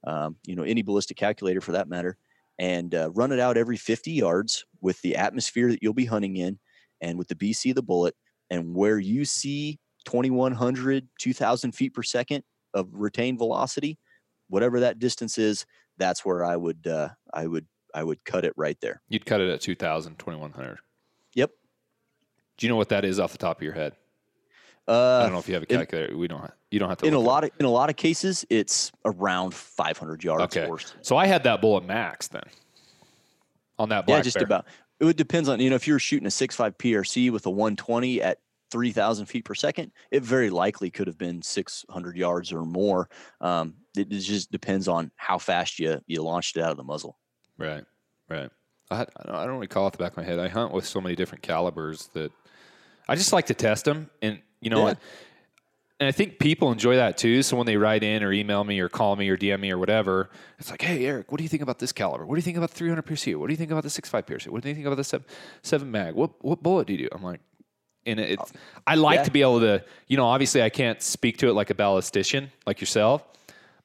[0.08, 2.18] um, you know, any ballistic calculator for that matter,
[2.58, 6.38] and uh, run it out every 50 yards with the atmosphere that you'll be hunting
[6.38, 6.58] in
[7.02, 8.16] and with the BC of the bullet.
[8.50, 14.00] And where you see 2100, 2000 feet per second of retained velocity,
[14.48, 15.66] whatever that distance is,
[15.98, 19.02] that's where I would, uh, I would, I would cut it right there.
[19.10, 20.80] You'd cut it at 2000, 2100.
[21.36, 21.52] Yep.
[22.58, 23.96] Do you know what that is off the top of your head?
[24.90, 26.18] Uh, I don't know if you have a calculator.
[26.18, 26.42] We don't.
[26.42, 27.06] Have, you don't have to.
[27.06, 30.58] In a lot of in a lot of cases, it's around 500 yards.
[30.58, 30.68] Okay.
[31.02, 32.42] So I had that bull bullet max then.
[33.78, 34.46] On that black Yeah, just bear.
[34.46, 34.66] about.
[35.00, 38.22] It would depends on you know if you're shooting a 6.5 PRC with a 120
[38.24, 38.40] at
[38.72, 43.10] 3,000 feet per second, it very likely could have been 600 yards or more.
[43.42, 46.84] Um, it, it just depends on how fast you you launched it out of the
[46.84, 47.20] muzzle.
[47.60, 47.84] Right.
[48.28, 48.50] Right.
[48.90, 50.40] I, I don't recall off the back of my head.
[50.40, 52.32] I hunt with so many different calibers that
[53.08, 54.94] I just like to test them and you know, yeah.
[56.00, 57.44] and I think people enjoy that too.
[57.44, 59.78] So when they write in or email me or call me or DM me or
[59.78, 62.26] whatever, it's like, hey, Erik, what do you think about this caliber?
[62.26, 63.36] What do you think about the 300 PRC?
[63.36, 64.48] What do you think about the 6.5 PRC?
[64.50, 65.26] What do you think about the 7,
[65.62, 66.14] seven mag?
[66.16, 67.10] What, what bullet do you do?
[67.12, 67.42] I'm like,
[68.06, 68.54] and it's,
[68.88, 69.24] I like yeah.
[69.24, 72.50] to be able to, you know, obviously I can't speak to it like a ballistician
[72.66, 73.24] like yourself,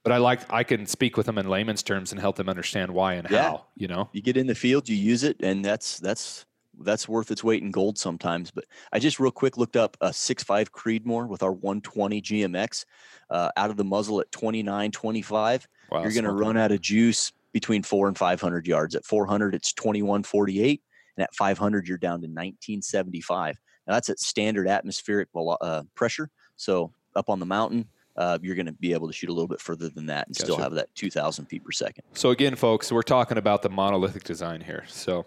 [0.05, 2.93] but I like I can speak with them in layman's terms and help them understand
[2.93, 3.43] why and yeah.
[3.43, 3.65] how.
[3.77, 6.45] You know, you get in the field, you use it, and that's that's
[6.81, 8.51] that's worth its weight in gold sometimes.
[8.51, 12.85] But I just real quick looked up a 6.5 Creedmoor with our 120 GMX
[13.31, 15.69] uh, out of the muzzle at 29, 25.
[15.91, 18.95] Wow, You're going to run out of juice between four and 500 yards.
[18.95, 20.83] At 400, it's 2148.
[21.17, 23.59] And at 500, you're down to 1975.
[23.87, 26.31] Now that's at standard atmospheric uh, pressure.
[26.57, 29.49] So up on the mountain, uh, you're going to be able to shoot a little
[29.49, 30.45] bit further than that and gotcha.
[30.45, 32.05] still have that 2,000 feet per second.
[32.15, 34.85] So again, folks, we're talking about the monolithic design here.
[34.89, 35.27] So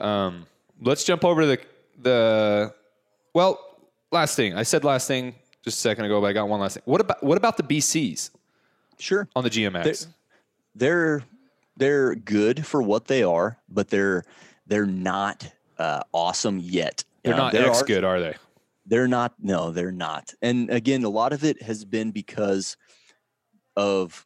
[0.00, 0.46] um,
[0.80, 1.60] let's jump over to the
[2.02, 2.74] the
[3.34, 3.58] well
[4.12, 4.54] last thing.
[4.54, 6.82] I said last thing just a second ago, but I got one last thing.
[6.86, 8.30] What about what about the BCs
[8.98, 9.28] Sure.
[9.36, 10.06] on the GMX?
[10.74, 11.22] they're
[11.78, 14.24] they're good for what they are, but they're
[14.66, 17.04] they're not uh, awesome yet.
[17.22, 18.34] They're Uh, not X are- good, are they?
[18.88, 19.34] They're not.
[19.42, 20.32] No, they're not.
[20.42, 22.76] And again, a lot of it has been because
[23.76, 24.24] of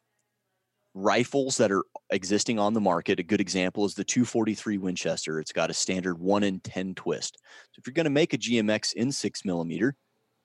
[0.93, 3.19] rifles that are existing on the market.
[3.19, 5.39] A good example is the 243 Winchester.
[5.39, 7.37] It's got a standard one in 10 twist.
[7.71, 9.95] So if you're going to make a GMX in six millimeter,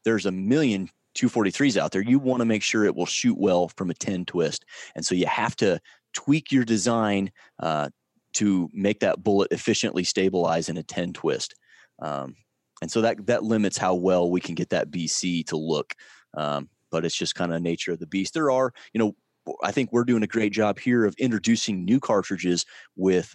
[0.04, 2.02] there's a million 243s out there.
[2.02, 4.64] You want to make sure it will shoot well from a 10 twist.
[4.94, 5.80] And so you have to
[6.12, 7.88] tweak your design uh,
[8.34, 11.54] to make that bullet efficiently stabilize in a 10 twist.
[12.00, 12.36] Um,
[12.82, 15.94] and so that that limits how well we can get that BC to look.
[16.36, 18.34] Um, but it's just kind of nature of the beast.
[18.34, 19.16] There are, you know,
[19.62, 22.64] I think we're doing a great job here of introducing new cartridges
[22.96, 23.34] with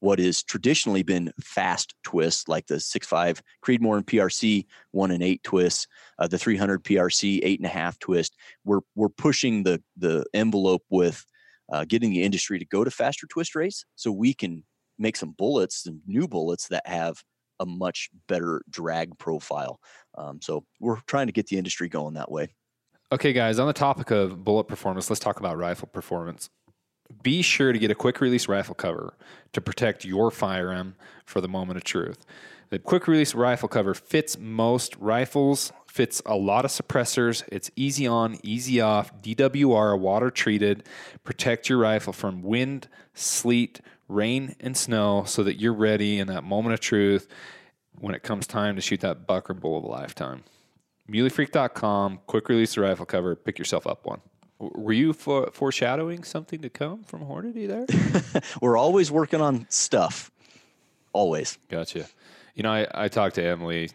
[0.00, 5.42] what has traditionally been fast twists, like the 6.5 Creedmoor and PRC one and eight
[5.42, 5.86] twists,
[6.18, 8.36] uh, the 300 PRC eight and a half twist.
[8.64, 11.24] We're we're pushing the the envelope with
[11.72, 14.64] uh, getting the industry to go to faster twist rates, so we can
[14.98, 17.22] make some bullets, some new bullets that have
[17.60, 19.80] a much better drag profile.
[20.16, 22.48] Um, so we're trying to get the industry going that way.
[23.10, 26.50] Okay, guys, on the topic of bullet performance, let's talk about rifle performance.
[27.22, 29.14] Be sure to get a quick release rifle cover
[29.54, 30.94] to protect your firearm
[31.24, 32.26] for the moment of truth.
[32.68, 37.44] The quick release rifle cover fits most rifles, fits a lot of suppressors.
[37.50, 40.84] It's easy on, easy off, DWR, water treated.
[41.24, 46.44] Protect your rifle from wind, sleet, rain, and snow so that you're ready in that
[46.44, 47.26] moment of truth
[47.98, 50.44] when it comes time to shoot that buck or bull of a lifetime.
[51.10, 54.20] MuleyFreak.com, quick release the rifle cover, pick yourself up one.
[54.58, 58.42] Were you for, foreshadowing something to come from Hornady there?
[58.60, 60.30] We're always working on stuff.
[61.12, 61.58] Always.
[61.68, 62.06] Gotcha.
[62.54, 63.90] You know, I, I talk to Emily,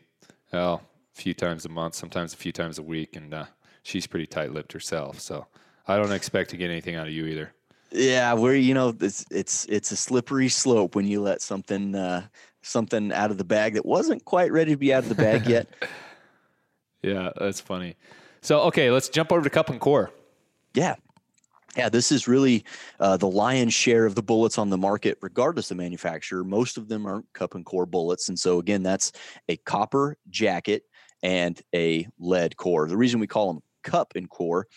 [0.52, 0.82] well,
[1.14, 3.46] a few times a month, sometimes a few times a week, and uh,
[3.84, 5.20] she's pretty tight lipped herself.
[5.20, 5.46] So
[5.88, 7.54] I don't expect to get anything out of you either.
[7.92, 12.26] Yeah, we're you know it's it's it's a slippery slope when you let something uh,
[12.64, 15.46] something out of the bag that wasn't quite ready to be out of the bag
[15.46, 15.68] yet.
[17.04, 17.96] Yeah, that's funny.
[18.42, 20.12] So, okay, let's jump over to Cup and Core.
[20.74, 20.96] Yeah.
[21.76, 22.66] Yeah, this is really
[23.00, 26.44] uh, the lion's share of the bullets on the market, regardless of manufacturer.
[26.44, 28.30] Most of them aren't cup and core bullets.
[28.30, 29.12] And so, again, that's
[29.50, 30.84] a copper jacket
[31.24, 32.88] and a lead core.
[32.88, 34.68] The reason we call them cup and core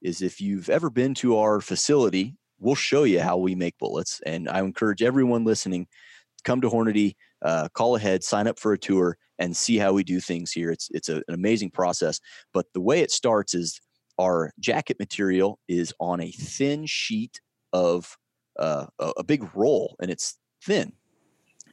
[0.00, 4.20] is if you've ever been to our facility, we'll show you how we make bullets.
[4.24, 5.88] And I encourage everyone listening
[6.44, 10.04] come to Hornady, uh, call ahead, sign up for a tour, and see how we
[10.04, 10.70] do things here.
[10.70, 12.20] It's it's a, an amazing process.
[12.52, 13.80] But the way it starts is
[14.18, 17.40] our jacket material is on a thin sheet
[17.72, 18.16] of
[18.58, 20.92] uh, a, a big roll, and it's thin.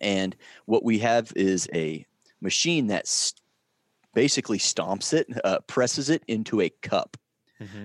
[0.02, 2.06] And what we have is a
[2.42, 3.34] machine that s-
[4.16, 7.16] basically stomps it, uh, presses it into a cup.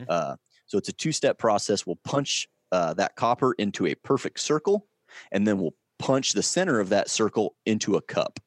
[0.09, 1.87] Uh, so it's a two-step process.
[1.87, 4.89] We'll punch uh, that copper into a perfect circle,
[5.31, 8.41] and then we'll punch the center of that circle into a cup.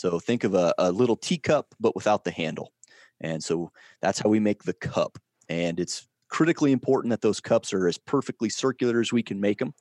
[0.00, 2.72] So think of a, a little teacup, but without the handle.
[3.20, 5.18] And so that's how we make the cup.
[5.50, 9.58] And it's critically important that those cups are as perfectly circular as we can make
[9.58, 9.74] them.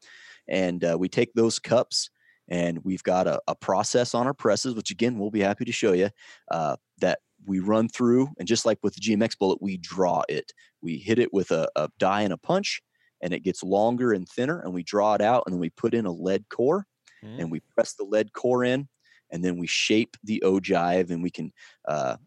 [0.49, 2.10] And uh, we take those cups
[2.49, 5.71] and we've got a, a process on our presses, which again, we'll be happy to
[5.71, 6.10] show you,
[6.51, 8.27] uh, that we run through.
[8.39, 10.51] And just like with the GMX bullet, we draw it.
[10.82, 12.82] We hit it with a, a die and a punch,
[13.21, 15.93] and it gets longer and thinner, and we draw it out, and then we put
[15.93, 16.86] in a lead core
[17.23, 17.39] Mm.
[17.39, 18.88] and we press the lead core in,
[19.32, 21.52] and then we shape the ogive, and we can
[21.88, 22.18] uh,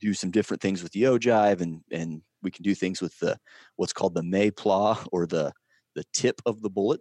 [0.00, 3.38] do some different things with the ogive, and and we can do things with the
[3.76, 5.52] what's called the meplat or the
[5.94, 7.00] the tip of the bullet,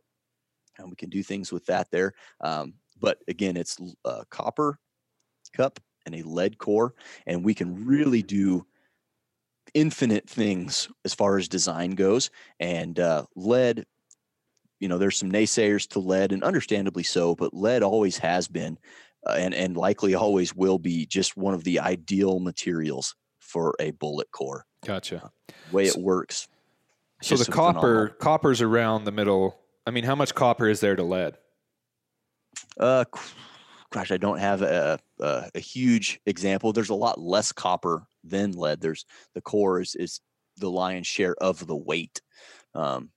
[0.77, 2.13] and we can do things with that there.
[2.41, 4.79] Um, but again, it's a copper
[5.55, 6.93] cup and a lead core,
[7.27, 8.65] and we can really do
[9.73, 12.29] infinite things as far as design goes.
[12.59, 13.85] And uh, lead
[14.79, 18.77] you know there's some naysayers to lead and understandably so but lead always has been
[19.27, 23.91] uh, and and likely always will be just one of the ideal materials for a
[23.91, 25.31] bullet core Gotcha.
[25.71, 26.47] way So- it works
[27.21, 28.15] So the copper, phenomenal.
[28.19, 29.59] copper's around the middle.
[29.87, 31.37] I mean, how much copper is there to lead?
[32.79, 33.03] uh
[33.91, 38.51] gosh i don't have a, a, a huge example there's a lot less copper than
[38.51, 40.19] lead there's the core is, is
[40.57, 42.21] the lion's share of the weight
[42.75, 43.09] um,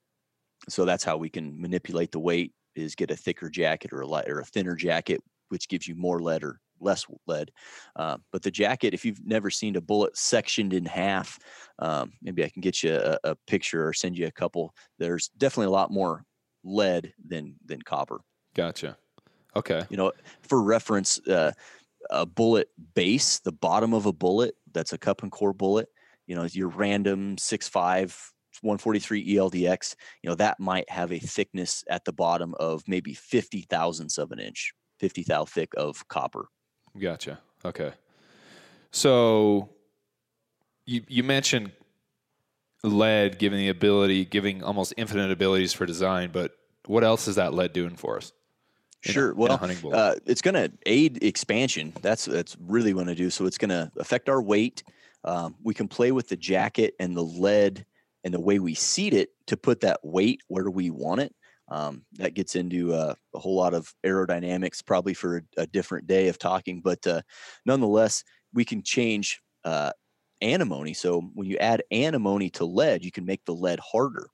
[0.68, 4.06] so that's how we can manipulate the weight is get a thicker jacket or a
[4.06, 7.50] light or a thinner jacket which gives you more lead or less lead
[7.96, 11.38] uh, but the jacket if you've never seen a bullet sectioned in half
[11.78, 15.28] um, maybe i can get you a, a picture or send you a couple there's
[15.38, 16.22] definitely a lot more
[16.64, 18.20] lead than than copper
[18.54, 18.96] Gotcha.
[19.54, 19.84] Okay.
[19.88, 21.52] you know for reference uh,
[22.10, 25.88] a bullet base the bottom of a bullet that's a cup and core bullet,
[26.26, 28.14] you know, your random 6.5
[28.62, 33.62] 143 ELDX, you know, that might have a thickness at the bottom of maybe 50
[33.62, 36.48] thousandths of an inch, 50 thou thick of copper.
[36.98, 37.40] Gotcha.
[37.64, 37.92] Okay.
[38.90, 39.70] So
[40.86, 41.72] you you mentioned
[42.82, 46.52] lead giving the ability, giving almost infinite abilities for design, but
[46.86, 48.32] what else is that lead doing for us?
[49.02, 49.32] Sure.
[49.32, 49.58] a, well,
[49.92, 51.92] uh, it's going to aid expansion.
[52.02, 53.30] That's that's really going to do.
[53.30, 54.82] So it's going to affect our weight.
[55.24, 57.84] Um, we can play with the jacket and the lead
[58.24, 61.34] and the way we seat it to put that weight where we want it.
[61.68, 66.06] Um, that gets into uh, a whole lot of aerodynamics, probably for a, a different
[66.06, 66.80] day of talking.
[66.80, 67.22] But uh,
[67.64, 68.22] nonetheless,
[68.54, 69.90] we can change uh,
[70.40, 70.94] antimony.
[70.94, 74.28] So when you add antimony to lead, you can make the lead harder.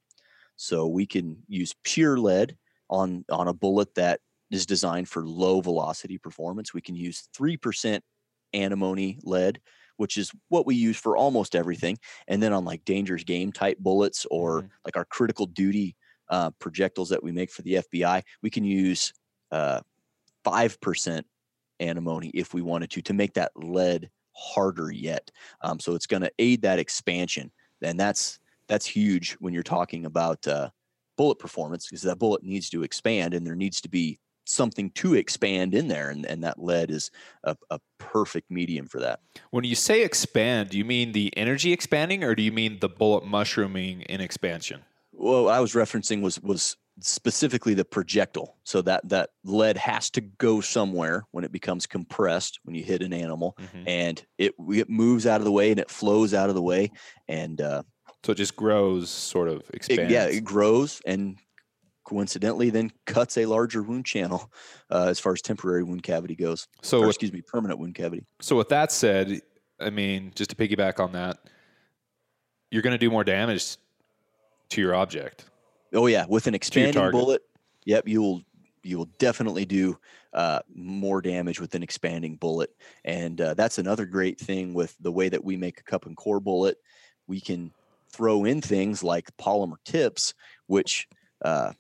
[0.57, 2.57] So we can use pure lead
[2.91, 6.75] on on a bullet that is designed for low velocity performance.
[6.75, 8.05] We can use three percent
[8.53, 9.61] antimony lead,
[9.97, 11.99] which is what we use for almost everything.
[12.29, 14.69] And then on like dangerous game type bullets or mm-hmm.
[14.85, 15.97] like our critical duty
[16.33, 19.13] uh, projectiles that we make for the FBI, we can use
[19.53, 19.81] uh,
[20.43, 21.27] five percent
[21.79, 25.31] antimony if we wanted to to make that lead harder yet.
[25.61, 30.07] Um, so it's going to aid that expansion, and that's that's huge when you're talking
[30.07, 30.71] about uh,
[31.17, 35.15] bullet performance because that bullet needs to expand, and there needs to be something to
[35.15, 37.11] expand in there, and, and that lead is
[37.45, 39.21] a, a perfect medium for that.
[39.51, 42.89] When you say expand, do you mean the energy expanding, or do you mean the
[42.89, 44.83] bullet mushrooming in expansion?
[45.23, 48.57] Well, I was referencing was was specifically the projectile.
[48.65, 53.03] So that that lead has to go somewhere when it becomes compressed when you hit
[53.03, 53.85] an animal, mm-hmm.
[53.87, 56.91] and it it moves out of the way and it flows out of the way,
[57.29, 57.83] and uh,
[58.25, 60.03] so it just grows, sort of expands.
[60.03, 61.39] It, yeah, it grows and
[62.05, 64.51] coincidentally then cuts a larger wound channel
[64.91, 66.67] uh, as far as temporary wound cavity goes.
[66.83, 68.25] So or, with, excuse me, permanent wound cavity.
[68.41, 69.41] So with that said,
[69.81, 71.39] I mean, just to piggyback on that,
[72.71, 73.77] you're going to do more damage
[74.73, 75.47] to your object.
[75.95, 77.43] Oh yeah, with an expanding bullet,
[77.85, 78.43] yep, you'll
[78.83, 79.99] you will definitely do
[80.33, 82.71] uh, more damage with an expanding bullet,
[83.05, 86.17] and uh, that's another great thing with the way that we make a cup and
[86.17, 86.79] core bullet.
[87.27, 87.73] We can
[88.11, 90.35] throw in things like polymer tips,
[90.67, 91.09] which
[91.43, 91.73] uh,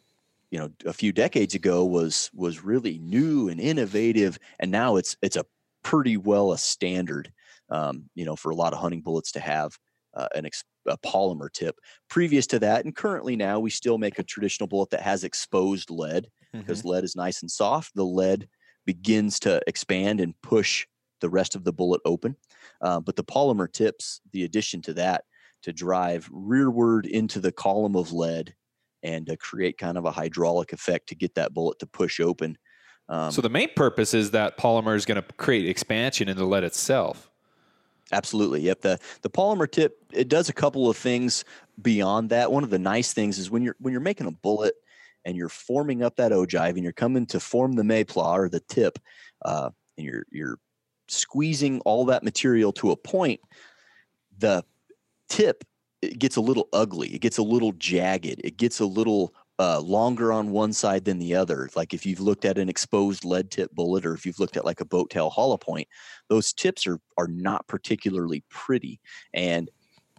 [0.51, 5.17] you know a few decades ago was was really new and innovative, and now it's
[5.23, 5.47] it's a
[5.83, 7.33] pretty well a standard,
[7.71, 9.79] um, you know, for a lot of hunting bullets to have
[10.15, 11.79] uh, an ex- a polymer tip.
[12.09, 15.91] Previous to that, and currently now, we still make a traditional bullet that has exposed
[15.91, 16.89] lead because mm-hmm.
[16.89, 17.93] lead is nice and soft.
[17.95, 18.49] The lead
[18.85, 20.87] begins to expand and push
[21.21, 22.37] the rest of the bullet open.
[22.81, 25.25] Uh, but the polymer tips, the addition to that,
[25.63, 28.55] to drive rearward into the column of lead
[29.03, 32.59] and to create kind of a hydraulic effect to get that bullet to push open.
[33.09, 36.45] Um, so the main purpose is that polymer is going to create expansion in the
[36.45, 37.31] lead itself.
[38.13, 38.61] Absolutely.
[38.61, 38.83] Yep.
[38.83, 41.45] The the polymer tip it does a couple of things
[41.81, 42.53] beyond that.
[42.53, 44.75] One of the nice things is when you're when you're making a bullet
[45.25, 48.61] and you're forming up that ogive and you're coming to form the meplat or the
[48.61, 48.99] tip,
[49.45, 50.59] uh, and you're you're
[51.09, 53.41] squeezing all that material to a point,
[54.39, 54.63] the
[55.29, 55.65] tip
[56.03, 57.15] it gets a little ugly.
[57.15, 58.41] It gets a little jagged.
[58.45, 61.69] It gets a little uh, longer on one side than the other.
[61.77, 64.65] Like if you've looked at an exposed lead tip bullet, or if you've looked at
[64.65, 65.87] like a boat tail hollow point,
[66.29, 69.01] those tips are are not particularly pretty,
[69.33, 69.71] and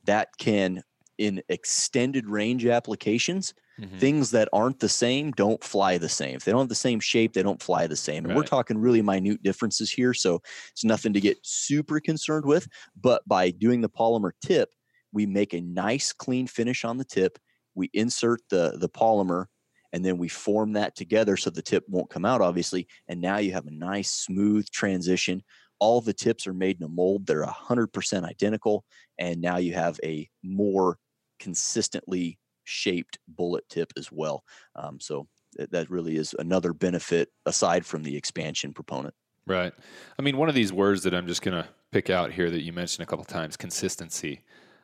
[0.06, 0.82] that can
[1.18, 3.54] in extended range applications.
[3.82, 3.98] Mm-hmm.
[3.98, 6.36] Things that aren't the same don't fly the same.
[6.36, 8.20] If they don't have the same shape, they don't fly the same.
[8.20, 8.38] And right.
[8.38, 10.14] we're talking really minute differences here.
[10.14, 12.68] So it's nothing to get super concerned with.
[13.02, 14.70] But by doing the polymer tip,
[15.12, 17.40] we make a nice clean finish on the tip
[17.76, 19.46] we insert the the polymer
[19.94, 22.88] and then we form that together so the tip won't come out obviously.
[23.08, 25.44] And now you have a nice smooth transition.
[25.80, 27.28] All the tips are made in a mold.
[27.28, 28.86] They're 100% identical.
[29.20, 30.98] And now you have a more
[31.40, 34.44] consistently shaped bullet tip as well.
[34.76, 39.14] Um, so that really is another benefit aside from the expansion proponent.
[39.46, 39.74] Right.
[40.18, 42.62] I mean one of these words that i'm just going to pick out here that
[42.62, 44.42] you mentioned a couple times consistency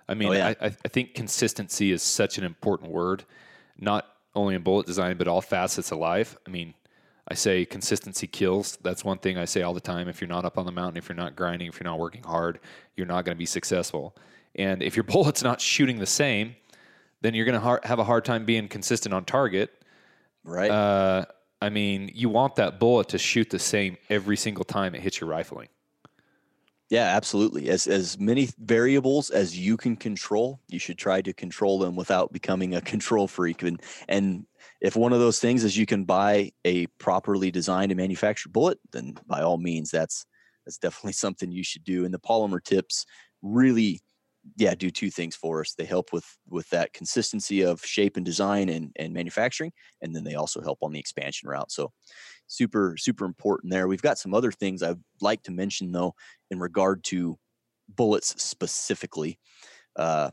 [0.10, 0.54] I mean, oh, yeah.
[0.60, 3.24] I, I think consistency is such an important word,
[3.78, 6.36] not only in bullet design, but all facets of life.
[6.48, 6.74] I mean,
[7.28, 8.78] I say consistency kills.
[8.82, 10.08] That's one thing I say all the time.
[10.08, 12.24] If you're not up on the mountain, if you're not grinding, if you're not working
[12.24, 12.60] hard,
[12.96, 14.16] you're not going to be successful.
[14.56, 16.56] And if your bullet's not shooting the same,
[17.22, 19.84] then you're going to have a hard time being consistent on target.
[20.44, 20.72] Right.
[20.72, 21.26] Uh,
[21.62, 25.22] I mean, you want that bullet to shoot the same every single time it hits
[25.22, 25.68] your rifling.
[26.90, 27.70] Yeah, absolutely.
[27.70, 32.34] As as many variables as you can control, you should try to control them without
[32.34, 33.62] becoming a control freak.
[33.62, 34.46] And and
[34.82, 38.80] if one of those things is you can buy a properly designed and manufactured bullet,
[38.92, 40.26] then by all means, that's
[40.66, 42.06] that's definitely something you should do.
[42.06, 43.06] And the polymer tips
[43.42, 44.02] really
[44.58, 48.26] yeah do two things for us they help with with that consistency of shape and
[48.26, 49.72] design and and manufacturing
[50.02, 51.92] and then they also help on the expansion route so
[52.50, 56.14] super super important there we've got some other things i'd like to mention though
[56.52, 57.38] in regard to
[57.96, 59.40] bullets specifically
[59.96, 60.30] uh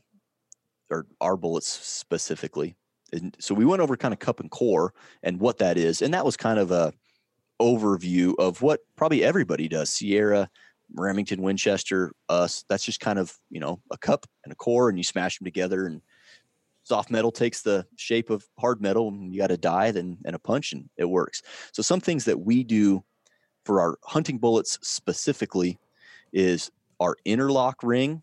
[0.91, 2.75] or our bullets specifically
[3.13, 4.93] and so we went over kind of cup and core
[5.23, 6.93] and what that is and that was kind of a
[7.61, 10.49] overview of what probably everybody does sierra
[10.95, 12.65] Remington, Winchester, us.
[12.69, 15.45] That's just kind of you know a cup and a core, and you smash them
[15.45, 16.01] together, and
[16.87, 20.37] soft metal takes the shape of hard metal, and you got a die then and
[20.37, 21.43] a punch, and it works.
[21.73, 23.03] So some things that we do
[23.65, 25.79] for our hunting bullets specifically
[26.33, 26.71] is
[27.01, 28.23] our interlock ring,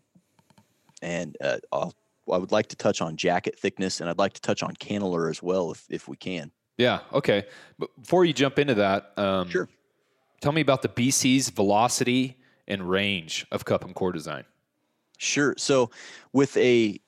[1.02, 4.62] and uh, i would like to touch on jacket thickness, and I'd like to touch
[4.62, 6.50] on cannelure as well, if if we can.
[6.78, 7.00] Yeah.
[7.12, 7.44] Okay.
[7.78, 9.68] But before you jump into that, um, sure.
[10.40, 12.36] Tell me about the BC's velocity
[12.66, 14.44] and range of cup and core design?
[15.18, 15.54] Sure.
[15.56, 15.90] So,
[16.32, 16.98] with a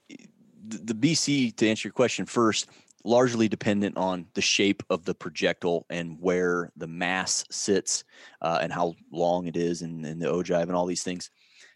[0.69, 2.69] the BC to answer your question first,
[3.05, 8.05] largely dependent on the shape of the projectile and where the mass sits
[8.43, 11.31] uh, and how long it is and, and the ogive and all these things.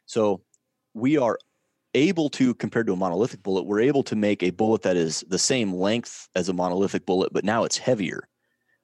[0.07, 0.43] So
[0.93, 1.39] we are
[1.95, 5.25] able to, compared to a monolithic bullet, we're able to make a bullet that is
[5.29, 8.29] the same length as a monolithic bullet, but now it's heavier.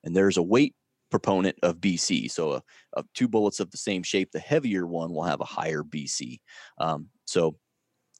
[0.04, 0.74] And there's a weight
[1.11, 2.30] proponent of BC.
[2.30, 2.61] So, uh,
[2.96, 6.40] uh, two bullets of the same shape, the heavier one will have a higher BC.
[6.78, 7.57] Um, so,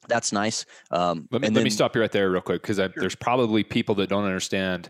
[0.07, 0.65] that's nice.
[0.91, 2.91] Um, let me, let then, me stop you right there, real quick, because sure.
[2.95, 4.89] there's probably people that don't understand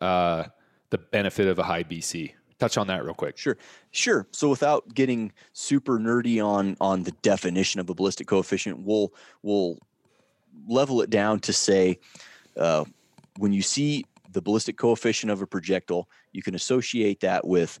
[0.00, 0.44] uh,
[0.90, 2.32] the benefit of a high BC.
[2.58, 3.36] Touch on that real quick.
[3.36, 3.56] Sure,
[3.90, 4.28] sure.
[4.30, 9.78] So without getting super nerdy on on the definition of a ballistic coefficient, we'll we'll
[10.68, 11.98] level it down to say
[12.56, 12.84] uh,
[13.38, 17.78] when you see the ballistic coefficient of a projectile, you can associate that with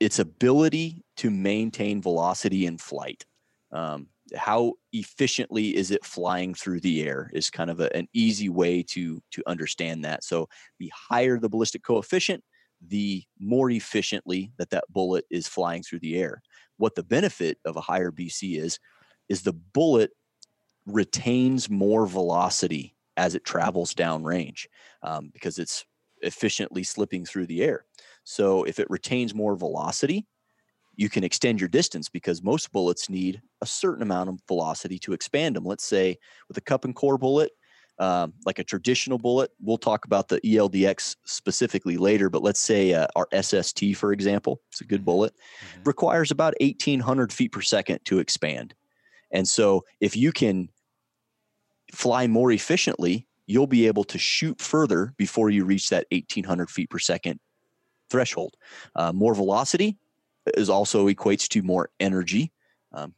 [0.00, 3.24] its ability to maintain velocity in flight.
[3.70, 8.48] Um, how efficiently is it flying through the air is kind of a, an easy
[8.48, 10.24] way to to understand that.
[10.24, 12.42] So the higher the ballistic coefficient,
[12.86, 16.42] the more efficiently that that bullet is flying through the air.
[16.76, 18.78] What the benefit of a higher BC is
[19.28, 20.10] is the bullet
[20.86, 24.66] retains more velocity as it travels downrange
[25.02, 25.84] um, because it's
[26.22, 27.84] efficiently slipping through the air.
[28.24, 30.26] So if it retains more velocity,
[30.96, 35.12] you can extend your distance because most bullets need a certain amount of velocity to
[35.12, 35.64] expand them.
[35.64, 36.18] Let's say
[36.48, 37.52] with a cup and core bullet,
[37.98, 42.94] um, like a traditional bullet, we'll talk about the ELDX specifically later, but let's say
[42.94, 45.04] uh, our SST, for example, it's a good mm-hmm.
[45.04, 45.82] bullet, mm-hmm.
[45.84, 48.74] requires about 1800 feet per second to expand.
[49.30, 50.68] And so if you can
[51.92, 56.90] fly more efficiently, you'll be able to shoot further before you reach that 1800 feet
[56.90, 57.40] per second
[58.10, 58.56] threshold.
[58.94, 59.98] Uh, more velocity
[60.56, 62.52] is also equates to more energy.
[62.92, 63.14] Um,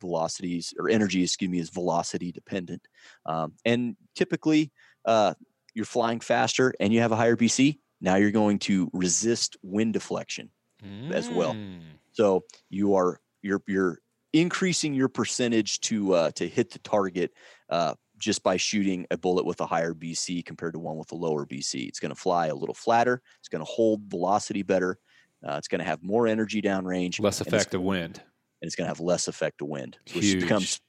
[0.00, 2.82] velocities or energy, excuse me, is velocity dependent.
[3.26, 4.70] Um, and typically,
[5.04, 5.34] uh,
[5.74, 7.78] you're flying faster and you have a higher BC.
[8.00, 10.50] Now you're going to resist wind deflection
[10.84, 11.10] mm.
[11.12, 11.54] as well.
[11.54, 11.80] Mm.
[12.12, 13.98] So you are you're you're
[14.32, 17.32] increasing your percentage to uh, to hit the target
[17.70, 21.16] uh, just by shooting a bullet with a higher BC compared to one with a
[21.16, 21.88] lower BC.
[21.88, 23.22] It's going to fly a little flatter.
[23.40, 24.98] It's going to hold velocity better.
[25.46, 27.20] Uh, it's going to have more energy downrange.
[27.20, 28.20] Less effective wind.
[28.62, 30.42] And it's going to have less effective wind, which Huge.
[30.42, 30.80] becomes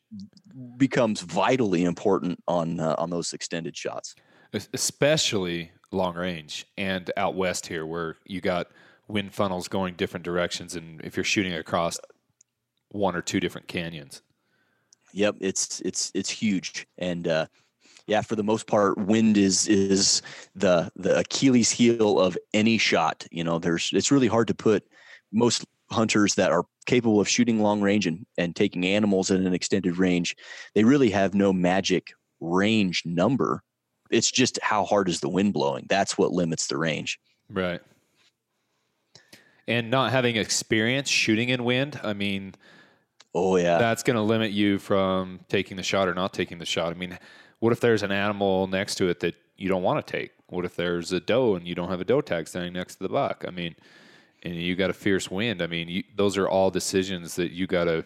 [0.77, 4.15] becomes vitally important on uh, on those extended shots.
[4.73, 8.67] Especially long range and out west here, where you got
[9.07, 11.99] wind funnels going different directions, and if you're shooting across
[12.89, 14.21] one or two different canyons.
[15.13, 17.47] Yep, it's it's it's huge, and uh,
[18.07, 20.21] yeah, for the most part, wind is is
[20.55, 23.25] the the Achilles heel of any shot.
[23.31, 24.83] You know, there's it's really hard to put
[25.31, 29.53] most hunters that are capable of shooting long range and, and taking animals at an
[29.53, 30.35] extended range.
[30.73, 33.63] They really have no magic range number.
[34.11, 35.85] It's just how hard is the wind blowing.
[35.89, 37.19] That's what limits the range.
[37.49, 37.81] Right.
[39.67, 42.53] And not having experience shooting in wind, I mean,
[43.35, 43.77] Oh yeah.
[43.77, 46.93] That's going to limit you from taking the shot or not taking the shot.
[46.93, 47.19] I mean,
[47.59, 50.31] what if there's an animal next to it that you don't want to take?
[50.47, 53.03] What if there's a doe and you don't have a doe tag standing next to
[53.03, 53.45] the buck?
[53.47, 53.75] I mean,
[54.43, 55.61] and you got a fierce wind.
[55.61, 58.05] I mean, you, those are all decisions that you got to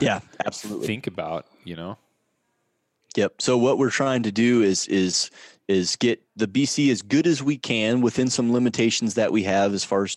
[0.00, 1.98] yeah, absolutely think about, you know.
[3.16, 3.40] Yep.
[3.40, 5.30] So what we're trying to do is is
[5.66, 9.74] is get the BC as good as we can within some limitations that we have
[9.74, 10.16] as far as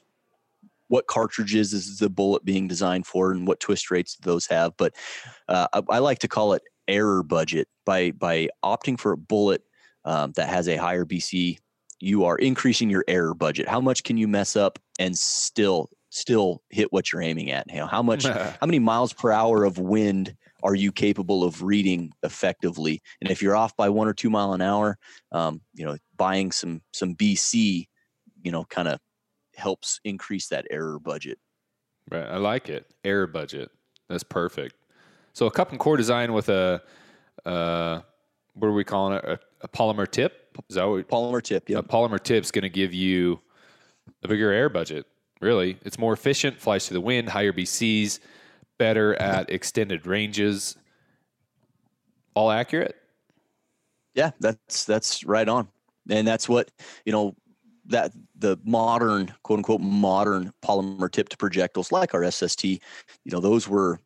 [0.88, 4.76] what cartridges is the bullet being designed for and what twist rates those have.
[4.76, 4.94] But
[5.48, 9.64] uh, I, I, like to call it error budget by by opting for a bullet
[10.06, 11.58] um, that has a higher BC.
[12.00, 13.68] You are increasing your error budget.
[13.68, 17.66] How much can you mess up and still still hit what you're aiming at.
[17.72, 21.64] You know, how much, how many miles per hour of wind are you capable of
[21.64, 23.02] reading effectively?
[23.22, 24.98] And if you're off by one or two mile an hour,
[25.32, 27.88] um, you know, buying some some BC,
[28.44, 29.00] you know, kind of
[29.56, 31.40] helps increase that error budget.
[32.12, 32.86] Right, I like it.
[33.04, 33.72] Error budget.
[34.10, 34.76] That's perfect.
[35.34, 36.82] So a cup and core design with a,
[37.46, 38.02] uh,
[38.54, 39.26] what are we calling it?
[39.26, 40.56] A, a polymer tip?
[40.70, 41.08] Is that what?
[41.08, 41.70] Polymer tip.
[41.70, 41.80] Yeah.
[41.80, 43.40] A polymer tip's going to give you
[44.24, 45.06] a bigger error budget.
[45.40, 48.20] Really, it's more efficient, flies through the wind, higher BCs,
[48.78, 50.78] better at extended ranges.
[52.36, 52.96] All accurate.
[54.14, 55.68] Yeah, that's that's right on,
[56.10, 56.70] and that's what
[57.06, 57.36] you know
[57.88, 62.80] that the modern quote unquote modern polymer tipped projectiles like our SST, you
[63.26, 64.00] know, those were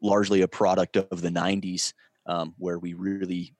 [0.00, 1.92] largely a product of the 90s
[2.26, 3.54] um, where we really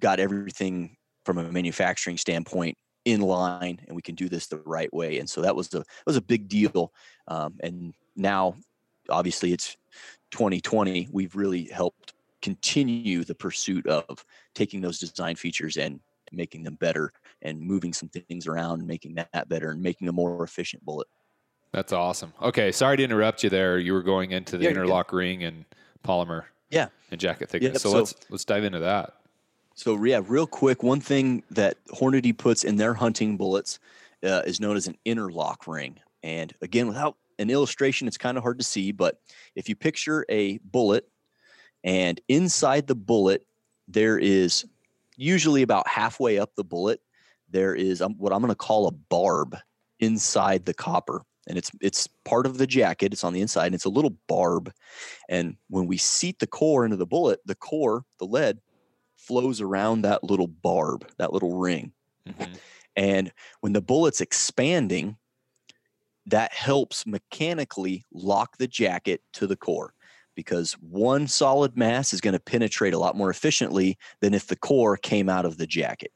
[0.00, 4.92] got everything from a manufacturing standpoint in line and we can do this the right
[4.92, 5.18] way.
[5.18, 6.92] And so that was the was a big deal.
[7.28, 8.54] Um, and now
[9.10, 9.76] obviously it's
[10.30, 16.00] 2020 we've really helped continue the pursuit of taking those design features and
[16.32, 17.12] making them better
[17.42, 21.06] and moving some things around making that better and making a more efficient bullet
[21.74, 25.10] that's awesome okay sorry to interrupt you there you were going into the yeah, interlock
[25.12, 25.18] yeah.
[25.18, 25.64] ring and
[26.02, 29.14] polymer yeah and jacket thickness yeah, so, so let's let's dive into that
[29.76, 33.80] so yeah, real quick, one thing that Hornady puts in their hunting bullets
[34.22, 35.98] uh, is known as an interlock ring.
[36.22, 38.92] And again, without an illustration, it's kind of hard to see.
[38.92, 39.20] But
[39.56, 41.08] if you picture a bullet,
[41.82, 43.44] and inside the bullet
[43.86, 44.64] there is
[45.16, 47.00] usually about halfway up the bullet
[47.50, 49.56] there is um, what I'm going to call a barb
[50.00, 53.74] inside the copper and it's it's part of the jacket it's on the inside and
[53.74, 54.72] it's a little barb
[55.28, 58.60] and when we seat the core into the bullet the core the lead
[59.24, 61.92] flows around that little barb, that little ring.
[62.28, 62.52] Mm-hmm.
[62.96, 65.16] And when the bullet's expanding,
[66.26, 69.94] that helps mechanically lock the jacket to the core
[70.34, 74.56] because one solid mass is going to penetrate a lot more efficiently than if the
[74.56, 76.12] core came out of the jacket.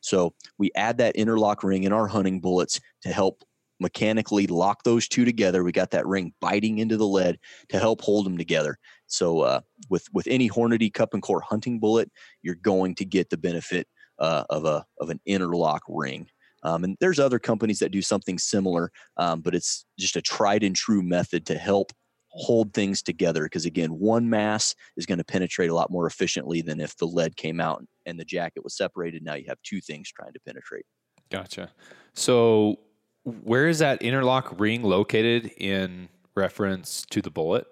[0.00, 3.44] So we add that interlock ring in our hunting bullets to help
[3.82, 5.62] mechanically lock those two together.
[5.62, 8.78] We got that ring biting into the lead to help hold them together.
[9.06, 9.60] So uh,
[9.90, 12.10] with with any Hornady cup and core hunting bullet,
[12.42, 13.86] you're going to get the benefit
[14.18, 16.28] uh, of a of an interlock ring.
[16.64, 20.62] Um, and there's other companies that do something similar, um, but it's just a tried
[20.62, 21.92] and true method to help
[22.28, 23.42] hold things together.
[23.42, 27.06] Because again, one mass is going to penetrate a lot more efficiently than if the
[27.06, 29.24] lead came out and the jacket was separated.
[29.24, 30.86] Now you have two things trying to penetrate.
[31.30, 31.72] Gotcha.
[32.14, 32.78] So
[33.24, 37.66] where is that interlock ring located in reference to the bullet?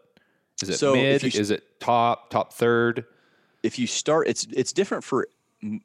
[0.63, 1.23] Is it so mid?
[1.23, 2.31] You, is it top?
[2.31, 3.05] Top third?
[3.63, 5.29] If you start, it's it's different for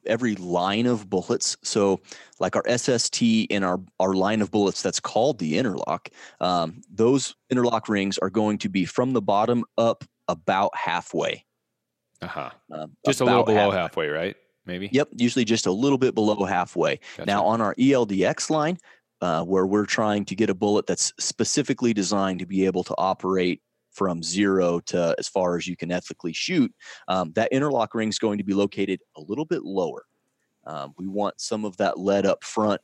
[0.06, 1.56] every line of bullets.
[1.62, 2.00] So,
[2.38, 6.08] like our SST in our our line of bullets that's called the interlock,
[6.40, 11.44] um, those interlock rings are going to be from the bottom up about halfway.
[12.22, 12.50] Uh-huh.
[12.72, 14.06] Um, just a little below halfway.
[14.06, 14.36] halfway, right?
[14.66, 14.88] Maybe.
[14.92, 15.10] Yep.
[15.16, 16.98] Usually just a little bit below halfway.
[17.16, 17.26] Gotcha.
[17.26, 18.78] Now on our ELDX line,
[19.20, 22.94] uh, where we're trying to get a bullet that's specifically designed to be able to
[22.98, 26.72] operate from zero to as far as you can ethically shoot,
[27.08, 30.04] um, that interlock ring is going to be located a little bit lower.
[30.66, 32.80] Um, we want some of that lead up front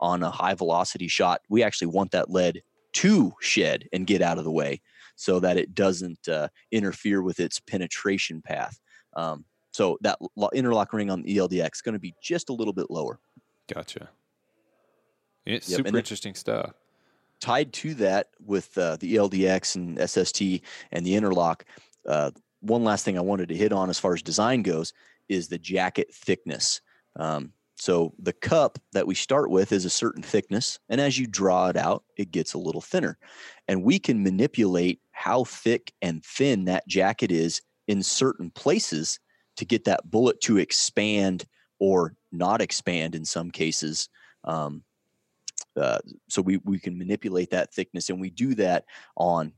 [0.00, 1.42] on a high velocity shot.
[1.48, 2.62] We actually want that lead
[2.94, 4.80] to shed and get out of the way
[5.16, 8.80] so that it doesn't uh, interfere with its penetration path.
[9.14, 10.18] Um, so that
[10.54, 13.20] interlock ring on the ELDX is going to be just a little bit lower.
[13.72, 14.08] Gotcha.
[15.46, 15.78] It's yep.
[15.78, 16.72] super interesting stuff
[17.40, 21.64] tied to that with uh, the ELDX and SST and the interlock,
[22.06, 22.30] uh,
[22.60, 24.92] one last thing I wanted to hit on as far as design goes
[25.28, 26.80] is the jacket thickness.
[27.16, 31.26] Um, so the cup that we start with is a certain thickness, and as you
[31.26, 33.18] draw it out, it gets a little thinner.
[33.68, 39.20] And we can manipulate how thick and thin that jacket is in certain places
[39.56, 41.44] to get that bullet to expand
[41.78, 44.08] or not expand in some cases.
[44.44, 44.82] Um,
[45.76, 45.98] uh,
[46.28, 48.84] so we, we can manipulate that thickness and we do that
[49.16, 49.52] on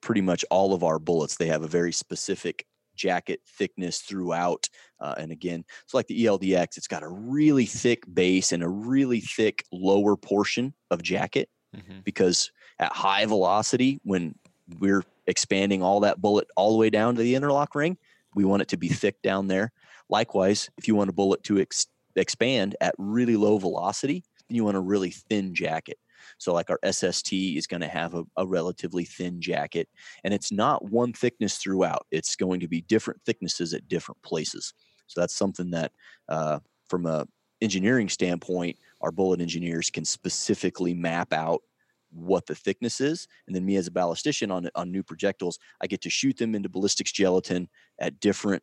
[0.00, 4.68] pretty much all of our bullets they have a very specific jacket thickness throughout
[5.00, 8.68] uh, and again it's like the eldx it's got a really thick base and a
[8.68, 12.00] really thick lower portion of jacket mm-hmm.
[12.04, 14.34] because at high velocity when
[14.78, 17.96] we're expanding all that bullet all the way down to the interlock ring
[18.34, 19.72] we want it to be thick down there
[20.08, 21.86] likewise if you want a bullet to ex-
[22.16, 24.22] expand at really low velocity
[24.54, 25.98] you want a really thin jacket.
[26.38, 29.88] So, like our SST is going to have a, a, relatively thin jacket,
[30.24, 32.06] and it's not one thickness throughout.
[32.10, 34.72] It's going to be different thicknesses at different places.
[35.06, 35.92] So that's something that,
[36.28, 37.26] uh, from a
[37.60, 41.62] engineering standpoint, our bullet engineers can specifically map out
[42.10, 45.86] what the thickness is, and then me as a ballistician on on new projectiles, I
[45.86, 48.62] get to shoot them into ballistics gelatin at different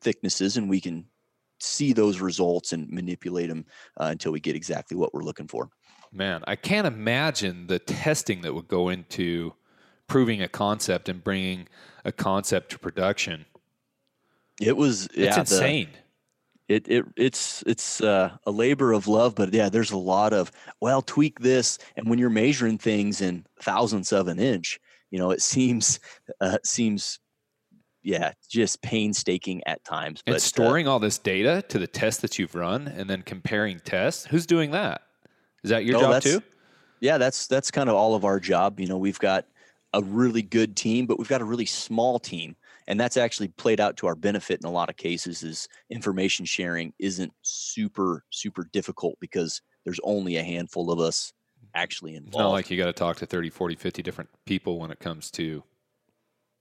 [0.00, 1.06] thicknesses, and we can
[1.60, 3.64] see those results and manipulate them
[4.00, 5.68] uh, until we get exactly what we're looking for.
[6.12, 9.52] Man, I can't imagine the testing that would go into
[10.06, 11.68] proving a concept and bringing
[12.04, 13.44] a concept to production.
[14.60, 15.88] It was It's yeah, the- insane.
[16.68, 20.50] it it it's it's uh, a labor of love, but yeah, there's a lot of
[20.80, 24.80] well, tweak this, and when you're measuring things in thousandths of an inch,
[25.10, 26.00] you know, it seems
[26.40, 27.20] uh, seems
[28.08, 30.22] yeah, just painstaking at times.
[30.26, 33.20] and But uh, storing all this data to the tests that you've run and then
[33.20, 34.24] comparing tests.
[34.24, 35.02] Who's doing that?
[35.62, 36.42] Is that your Oh, job too?
[37.00, 38.80] yeah, that's that's kind of all of our job.
[38.80, 39.44] You know, we've got
[39.92, 42.56] a really good team, but we've got a really small team,
[42.86, 45.42] and that's actually played out to our benefit in a lot of cases.
[45.42, 51.30] Is information sharing isn't super super difficult because there's only a handful of us
[51.74, 52.28] actually involved.
[52.28, 54.98] It's not like you got to talk to 30, 40, 50 different people when it
[54.98, 55.62] comes to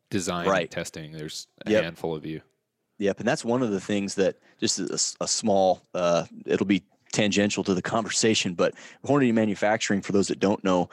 [0.09, 0.69] design Right.
[0.69, 1.11] testing.
[1.11, 1.83] There's a Yep.
[1.83, 2.41] handful of you.
[2.99, 5.83] Yep, and that's one of the things that just a small.
[5.93, 6.83] Uh, it'll be
[7.13, 8.73] tangential to the conversation, but
[9.05, 10.89] Hornady manufacturing, for those that don't know,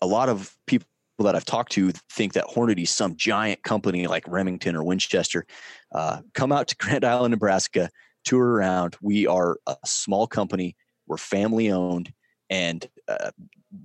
[0.00, 0.86] a lot of people
[1.18, 5.46] that I've talked to think that Hornady's some giant company like Remington or Winchester.
[5.90, 7.90] Uh, come out to Grand Island, Nebraska,
[8.24, 8.96] tour around.
[9.02, 10.76] We are a small company.
[11.08, 12.12] We're family owned,
[12.50, 13.32] and uh,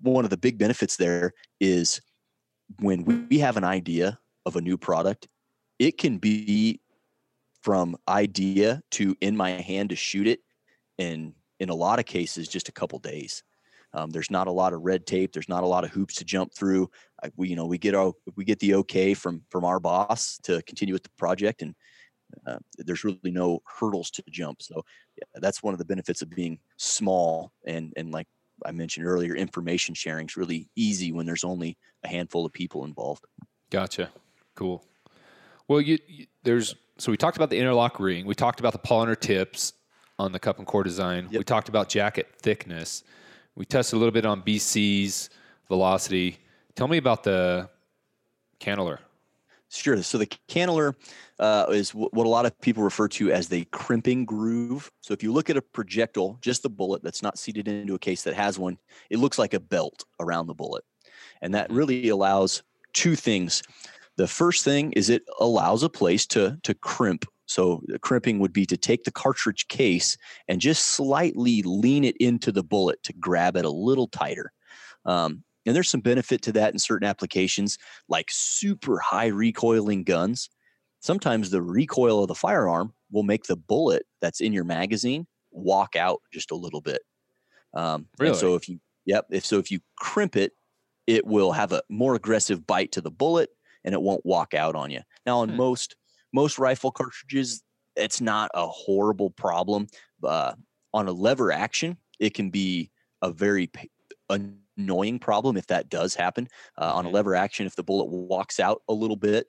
[0.01, 2.01] one of the big benefits there is
[2.79, 5.27] when we have an idea of a new product,
[5.79, 6.81] it can be
[7.61, 10.41] from idea to in my hand to shoot it
[10.97, 13.43] in in a lot of cases just a couple days.
[13.93, 15.31] Um, there's not a lot of red tape.
[15.31, 16.89] There's not a lot of hoops to jump through.
[17.23, 20.39] I, we you know we get our we get the okay from from our boss
[20.43, 21.75] to continue with the project and
[22.47, 24.61] uh, there's really no hurdles to jump.
[24.61, 24.83] So
[25.17, 28.27] yeah, that's one of the benefits of being small and and like
[28.65, 32.85] i mentioned earlier information sharing is really easy when there's only a handful of people
[32.85, 33.23] involved.
[33.69, 34.11] Gotcha.
[34.55, 34.83] Cool.
[35.67, 38.25] Well, you, you there's so we talked about the interlock ring.
[38.25, 39.73] We talked about the polymer tips
[40.19, 41.27] on the cup and core design.
[41.31, 43.03] We talked about jacket thickness.
[43.55, 45.29] We tested a little bit on BC's
[45.67, 46.37] velocity.
[46.75, 47.69] Tell me about the
[48.59, 48.99] cannelure.
[49.69, 50.03] Sure.
[50.03, 50.93] So the cannelure
[51.39, 54.91] uh, is w- what a lot of people refer to as the crimping groove.
[55.01, 57.99] So if you look at a projectile, just the bullet that's not seated into a
[57.99, 58.77] case that has one,
[59.09, 60.83] it looks like a belt around the bullet.
[61.41, 61.75] And that Mhm.
[61.75, 62.61] really allows
[62.93, 63.63] two things.
[64.17, 67.25] The first thing is it allows a place to to crimp.
[67.45, 72.15] So the crimping would be to take the cartridge case and just slightly lean it
[72.17, 74.51] into the bullet to grab it a little tighter.
[75.05, 80.49] Um, and there's some benefit to that in certain applications, like super high recoiling guns.
[81.01, 85.95] Sometimes the recoil of the firearm will make the bullet that's in your magazine walk
[85.95, 87.01] out just a little bit.
[87.73, 90.53] Um, and so if you, yep, if so, if you crimp it,
[91.07, 93.49] it will have a more aggressive bite to the bullet,
[93.83, 95.01] and it won't walk out on you.
[95.25, 95.57] Now, on Hmm.
[95.57, 95.95] most
[96.33, 97.63] most rifle cartridges,
[97.95, 99.87] it's not a horrible problem.
[100.23, 100.55] Uh,
[100.93, 103.69] on a lever action, it can be a very
[104.29, 106.47] annoying problem if that does happen.
[106.77, 107.09] Uh, On a Mhm.
[107.09, 109.47] lever action, if the bullet walks out a little bit,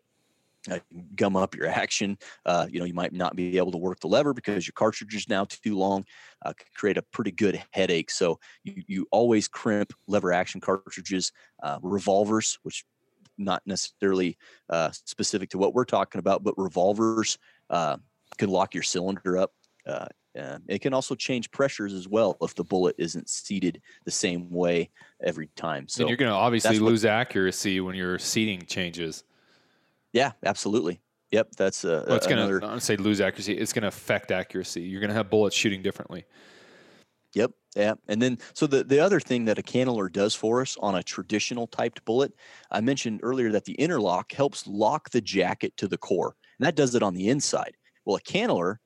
[0.71, 0.79] uh,
[1.15, 2.19] gum up your action.
[2.47, 5.15] Uh, you know, you might not be able to work the lever because your cartridge
[5.15, 6.05] is now too long.
[6.45, 8.11] Uh, can create a pretty good headache.
[8.11, 11.33] So you, you always crimp lever action cartridges,
[11.63, 12.85] uh, revolvers, which
[13.39, 14.37] not necessarily
[14.71, 17.39] uh, specific to what we're talking about, but revolvers
[17.71, 17.97] uh,
[18.39, 19.53] can lock your cylinder up.
[19.87, 20.07] Uh,
[20.67, 24.91] it can also change pressures as well if the bullet isn't seated the same way
[25.23, 25.87] every time.
[25.87, 29.25] So and you're going to obviously that's what- lose accuracy when your seating changes.
[30.13, 31.01] yeah, absolutely.
[31.31, 33.59] Yep, that's uh, Well, it's going to say lose accuracy.
[33.59, 34.83] It's going to affect accuracy.
[34.83, 36.25] You're going to have bullets shooting differently.
[37.35, 37.51] Yep.
[37.75, 37.95] Yeah.
[38.07, 41.03] And then, so the, the other thing that a cannelure does for us on a
[41.03, 42.33] traditional typed bullet,
[42.71, 46.77] I mentioned earlier that the interlock helps lock the jacket to the core, and that
[46.77, 47.77] does it on the inside.
[48.05, 48.77] Well, a cannelure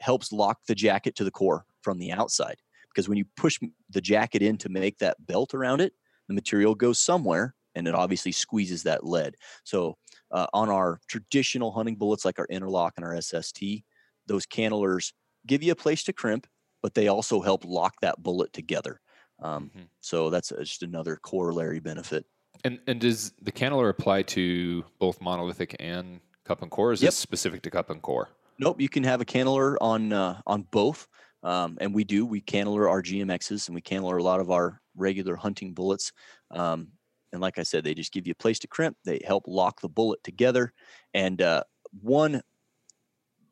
[0.00, 2.56] helps lock the jacket to the core from the outside
[2.88, 3.58] because when you push
[3.90, 5.94] the jacket in to make that belt around it,
[6.28, 9.36] the material goes somewhere and it obviously squeezes that lead.
[9.64, 9.96] So,
[10.32, 13.84] uh, on our traditional hunting bullets like our interlock and our SST,
[14.26, 15.12] those cannelures
[15.46, 16.46] give you a place to crimp
[16.84, 19.00] but they also help lock that bullet together.
[19.38, 19.88] Um, Mhm.
[20.00, 22.26] so that's uh, just another corollary benefit.
[22.62, 26.92] And and does the cannelure apply to both monolithic and cup and core?
[26.92, 27.08] Is Yep.
[27.08, 28.28] this specific to cup and core?
[28.58, 31.08] Nope, you can have a cannelure on uh, on both,
[31.42, 32.26] um, and we do.
[32.26, 36.12] We cannelure our GMXs and we cannelure a lot of our regular hunting bullets.
[36.50, 36.92] Um,
[37.32, 38.98] and like I said, they just give you a place to crimp.
[39.06, 40.74] They help lock the bullet together.
[41.14, 41.64] And uh,
[42.02, 42.42] one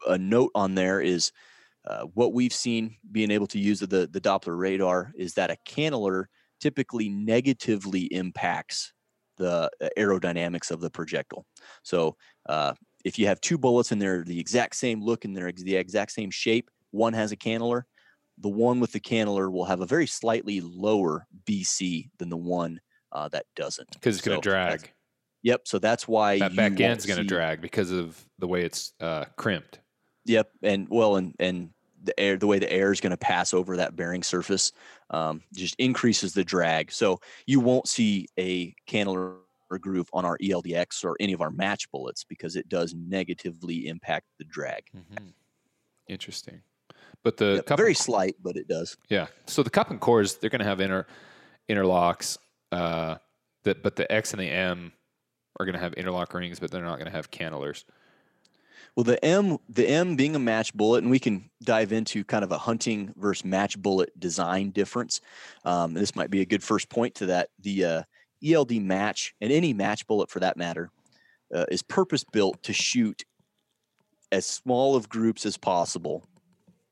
[0.07, 1.33] a note on there is
[1.87, 5.57] uh, what we've seen being able to use the the Doppler radar is that a
[5.66, 6.26] canneler
[6.61, 8.93] typically negatively impacts
[9.37, 11.45] the uh, aerodynamics of the projectile.
[11.83, 12.16] So
[12.49, 12.74] uh,
[13.05, 16.12] if you have two bullets and they're the exact same look and they're the exact
[16.12, 17.83] same shape, one has a cannelure,
[18.39, 22.80] the one with the cannelure will have a very slightly lower BC than the one
[23.11, 23.91] uh, that doesn't.
[23.93, 24.93] Because it's going to drag.
[25.43, 25.62] Yep.
[25.66, 29.24] So that's why that back end's going to drag because of the way it's uh,
[29.37, 29.80] crimped.
[30.27, 30.51] Yep.
[30.62, 31.70] And well, and and
[32.05, 34.73] the air, the way the air is going to pass over that bearing surface,
[35.11, 36.91] um, just increases the drag.
[36.91, 39.37] So you won't see a cannelure
[39.81, 44.27] groove on our ELDX or any of our match bullets because it does negatively impact
[44.39, 44.85] the drag.
[44.95, 45.29] Mm-hmm.
[46.09, 46.62] Interesting.
[47.25, 48.97] But the yep, cup very and, slight, but it does.
[49.09, 49.29] Yeah.
[49.47, 51.07] So the cup and cores, they're going to have inter
[51.70, 52.39] interlocks.
[52.70, 53.16] Uh,
[53.64, 54.93] that, but the X and the M
[55.59, 57.85] are going to have interlock rings, but they're not going to have cannelures.
[58.97, 62.45] Well, the M, the M being a match bullet, and we can dive into kind
[62.45, 65.20] of a hunting versus match bullet design difference.
[65.64, 67.49] Um, this might be a good first point to that.
[67.61, 68.03] The uh,
[68.45, 70.90] ELD match and any match bullet for that matter
[71.55, 73.24] uh, is purpose built to shoot
[74.30, 76.24] as small of groups as possible,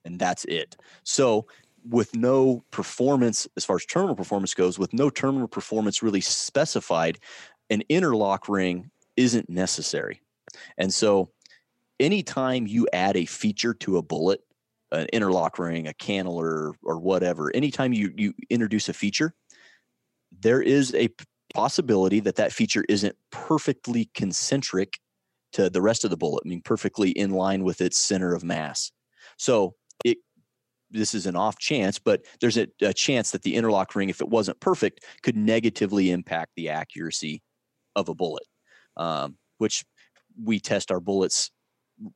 [0.06, 0.76] and that's it.
[1.04, 1.46] So
[1.88, 7.18] with no performance as far as terminal performance goes, with no terminal performance really specified,
[7.68, 10.20] an interlock ring isn't necessary.
[10.78, 11.30] And so
[12.00, 14.40] anytime you add a feature to a bullet,
[14.90, 19.34] an interlock ring, a cannelure, or whatever, anytime you, you introduce a feature,
[20.40, 21.08] there is a
[21.54, 24.98] possibility that that feature isn't perfectly concentric
[25.52, 28.44] to the rest of the bullet, I mean, perfectly in line with its center of
[28.44, 28.92] mass.
[29.36, 29.74] So
[30.04, 30.18] it
[30.92, 34.20] this is an off chance, but there's a, a chance that the interlock ring, if
[34.20, 37.42] it wasn't perfect, could negatively impact the accuracy
[37.94, 38.44] of a bullet,
[38.96, 39.84] um, which
[40.42, 41.50] we test our bullets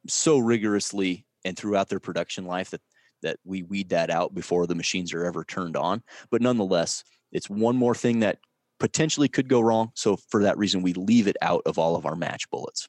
[0.09, 2.81] so rigorously and throughout their production life that
[3.23, 6.03] that we weed that out before the machines are ever turned on.
[6.31, 8.39] But nonetheless, it's one more thing that
[8.79, 9.93] potentially could go wrong.
[9.95, 12.87] So for that reason, we leave it out of all of our match bullets.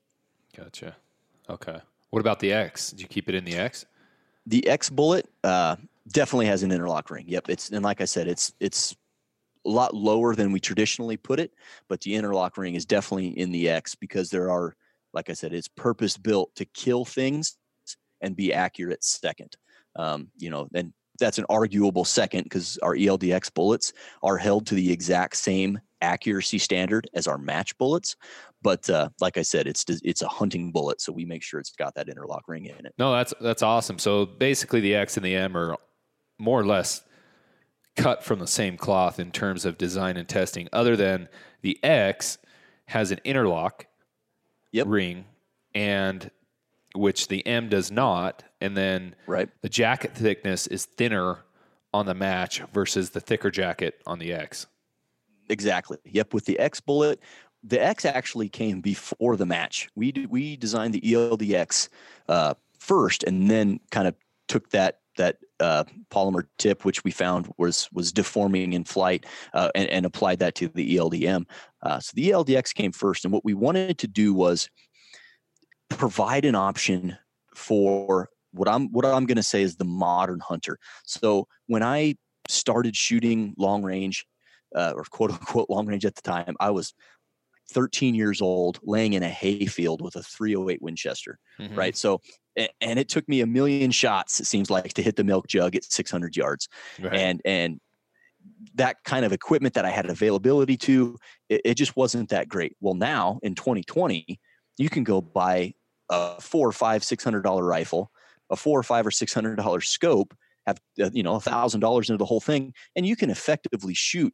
[0.56, 0.98] Gotcha.
[1.50, 1.80] Okay.
[2.10, 2.92] What about the X?
[2.92, 3.86] Did you keep it in the X?
[4.46, 5.78] The X bullet uh,
[6.10, 7.26] definitely has an interlock ring.
[7.28, 7.50] Yep.
[7.50, 8.96] It's and like I said, it's it's
[9.66, 11.54] a lot lower than we traditionally put it,
[11.88, 14.76] but the interlock ring is definitely in the X because there are,
[15.16, 17.58] like I said, it's purpose built to kill things
[18.22, 19.56] and be accurate second.
[19.96, 24.76] Um, you know, and that's an arguable second because our ELDX bullets are held to
[24.76, 28.16] the exact same accuracy standard as our match bullets.
[28.62, 31.72] But uh, like I said, it's it's a hunting bullet, so we make sure it's
[31.72, 32.94] got that interlock ring in it.
[32.98, 34.00] No, that's that's awesome.
[34.00, 35.78] So basically, the X and the M are
[36.40, 37.04] more or less
[37.96, 40.68] cut from the same cloth in terms of design and testing.
[40.74, 41.30] Other than
[41.62, 42.38] the X
[42.88, 43.86] has an interlock
[44.76, 44.88] yep.
[44.88, 45.26] ring,
[45.74, 46.30] and
[46.94, 49.50] which the M does not, and then right.
[49.62, 51.40] the jacket thickness is thinner
[51.94, 54.68] on the match versus the thicker jacket on the X.
[55.50, 55.98] Exactly.
[56.06, 56.34] Yep.
[56.34, 57.20] With the X bullet,
[57.64, 59.90] the X actually came before the match.
[59.96, 61.90] We we designed the ELDX
[62.28, 64.16] uh, first, and then kind of
[64.48, 69.70] took that that uh, polymer tip, which we found was was deforming in flight, uh,
[69.76, 71.46] and, and, applied that to the ELDM.
[71.82, 74.70] Uh, so the ELDX came first, and what we wanted to do was
[75.90, 77.18] provide an option
[77.56, 80.78] for what I'm what I'm going to say is the modern hunter.
[81.06, 82.16] So when I
[82.48, 84.26] started shooting long range,
[84.76, 86.94] uh, or quote unquote long range at the time, I was
[87.72, 91.40] 13 years old, laying in a hayfield with a 308 Winchester.
[91.60, 91.76] Mm-hmm.
[91.76, 91.98] Right.
[91.98, 92.22] So
[92.82, 95.76] and it took me a million shots it seems like to hit the milk jug
[95.76, 96.68] at 600 yards.
[97.00, 97.14] Right.
[97.14, 97.80] and and
[98.76, 101.18] that kind of equipment that i had availability to
[101.50, 102.76] it, it, just wasn't that great.
[102.80, 104.40] Well now in 2020
[104.78, 105.74] you can go buy
[106.10, 108.12] a four or five six hundred dollar rifle
[108.52, 110.36] a four or five or six hundred dollar scope
[110.68, 113.94] have uh, you know a thousand dollars into the whole thing and you can effectively
[113.94, 114.34] shoot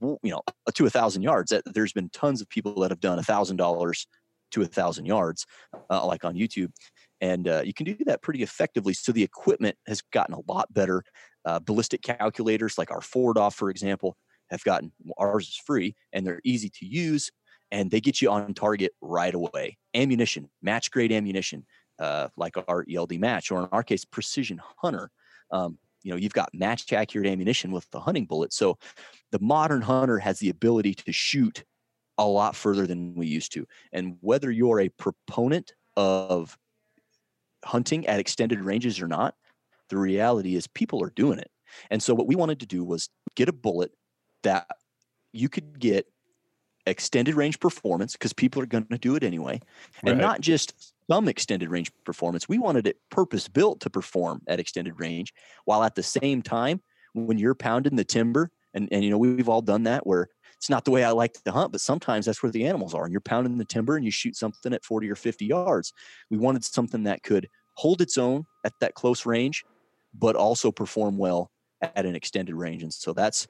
[0.00, 0.42] you know
[0.74, 1.52] to a thousand yards.
[1.66, 4.08] There's been tons of people that have done a thousand dollars
[4.52, 5.46] to a thousand yards
[5.90, 6.70] uh, like on youtube
[7.20, 8.94] and uh, you can do that pretty effectively.
[8.94, 11.02] So the equipment has gotten a lot better.
[11.44, 14.16] Uh, ballistic calculators, like our 4DOF, for example,
[14.50, 17.30] have gotten ours is free and they're easy to use,
[17.70, 19.76] and they get you on target right away.
[19.94, 21.66] Ammunition, match grade ammunition,
[21.98, 25.10] uh, like our ELD match, or in our case, Precision Hunter.
[25.50, 28.52] Um, you know, you've got match accurate ammunition with the hunting bullet.
[28.52, 28.78] So
[29.32, 31.64] the modern hunter has the ability to shoot
[32.16, 33.66] a lot further than we used to.
[33.92, 36.56] And whether you're a proponent of
[37.64, 39.34] hunting at extended ranges or not,
[39.88, 41.50] the reality is people are doing it.
[41.90, 43.92] And so what we wanted to do was get a bullet
[44.42, 44.66] that
[45.32, 46.06] you could get
[46.86, 49.60] extended range performance because people are going to do it anyway,
[50.02, 50.22] and right.
[50.22, 52.48] not just some extended range performance.
[52.48, 55.34] We wanted it purpose built to perform at extended range,
[55.66, 56.80] while at the same time,
[57.12, 60.28] when you're pounding the timber And and you know we've all done that where
[60.58, 63.04] it's not the way I like to hunt, but sometimes that's where the animals are.
[63.04, 65.92] And you're pounding the timber and you shoot something at 40 or 50 yards.
[66.30, 69.64] We wanted something that could hold its own at that close range,
[70.12, 72.82] but also perform well at an extended range.
[72.82, 73.46] And so that's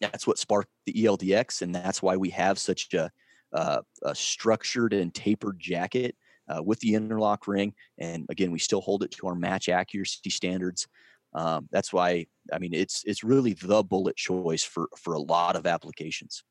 [0.00, 3.10] that's what sparked the ELDX, and that's why we have such a,
[3.52, 6.14] uh, a structured and tapered jacket
[6.48, 7.74] uh, with the interlock ring.
[7.98, 10.86] And again, we still hold it to our match accuracy standards.
[11.34, 15.56] Um, that's why I mean it's it's really the bullet choice for for a lot
[15.56, 16.44] of applications.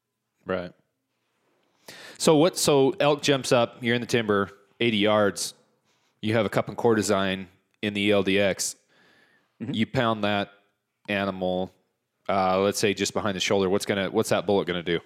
[0.46, 0.72] Right.
[2.18, 2.58] So what?
[2.58, 3.78] So elk jumps up.
[3.82, 4.50] You're in the timber,
[4.80, 5.54] 80 yards.
[6.22, 7.48] You have a cup and core design
[7.82, 8.76] in the ELDX.
[9.62, 9.74] Mm-hmm.
[9.74, 10.50] You pound that
[11.10, 11.72] animal.
[12.30, 13.70] Uh, let's say just behind the shoulder.
[13.70, 14.10] What's gonna?
[14.10, 15.00] What's that bullet gonna do?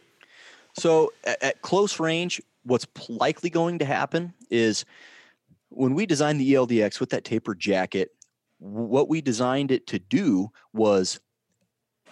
[0.78, 4.86] So at, at close range, what's likely going to happen is
[5.70, 8.12] when we designed the ELDX with that tapered jacket,
[8.62, 11.20] what we designed it to do was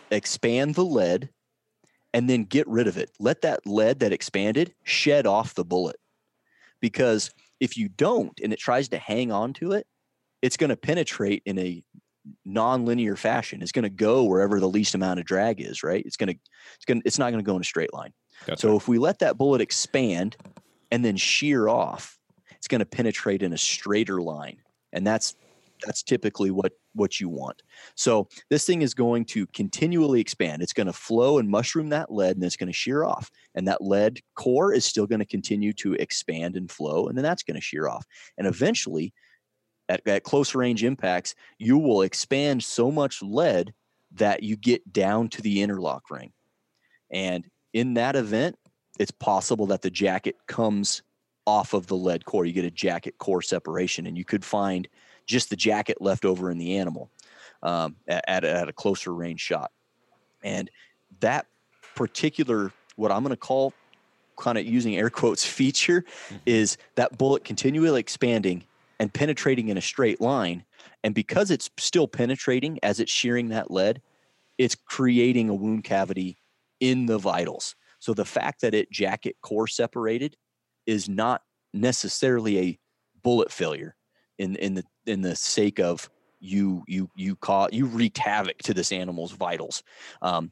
[0.09, 1.29] expand the lead
[2.11, 3.11] and then get rid of it.
[3.19, 5.97] Let that lead that expanded shed off the bullet.
[6.81, 9.85] Because if you don't and it tries to hang on to it,
[10.41, 11.83] it's going to penetrate in a
[12.45, 13.61] non-linear fashion.
[13.61, 16.03] It's going to go wherever the least amount of drag is, right?
[16.03, 16.39] It's going to
[16.75, 18.13] it's going to, it's not going to go in a straight line.
[18.47, 20.35] That's so if we let that bullet expand
[20.89, 22.17] and then shear off,
[22.55, 24.57] it's going to penetrate in a straighter line.
[24.93, 25.35] And that's
[25.85, 27.61] that's typically what what you want.
[27.95, 30.61] So this thing is going to continually expand.
[30.61, 33.29] It's going to flow and mushroom that lead and it's going to shear off.
[33.55, 37.23] And that lead core is still going to continue to expand and flow and then
[37.23, 38.05] that's going to shear off.
[38.37, 39.13] And eventually
[39.87, 43.73] at, at close range impacts, you will expand so much lead
[44.13, 46.31] that you get down to the interlock ring.
[47.11, 48.57] And in that event,
[48.99, 51.01] it's possible that the jacket comes
[51.45, 52.45] off of the lead core.
[52.45, 54.87] You get a jacket core separation, and you could find
[55.29, 57.09] just the jacket left over in the animal
[57.61, 59.71] um, at, at a closer range shot.
[60.43, 60.69] And
[61.19, 61.45] that
[61.95, 63.73] particular, what I'm going to call
[64.37, 66.35] kind of using air quotes feature, mm-hmm.
[66.45, 68.63] is that bullet continually expanding
[68.99, 70.65] and penetrating in a straight line.
[71.03, 74.01] And because it's still penetrating as it's shearing that lead,
[74.57, 76.37] it's creating a wound cavity
[76.79, 77.75] in the vitals.
[77.99, 80.35] So the fact that it jacket core separated
[80.85, 82.79] is not necessarily a
[83.21, 83.95] bullet failure
[84.39, 88.73] in in the in the sake of you you you caught you wreaked havoc to
[88.73, 89.83] this animal's vitals.
[90.21, 90.51] Um,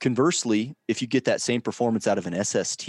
[0.00, 2.88] conversely, if you get that same performance out of an SST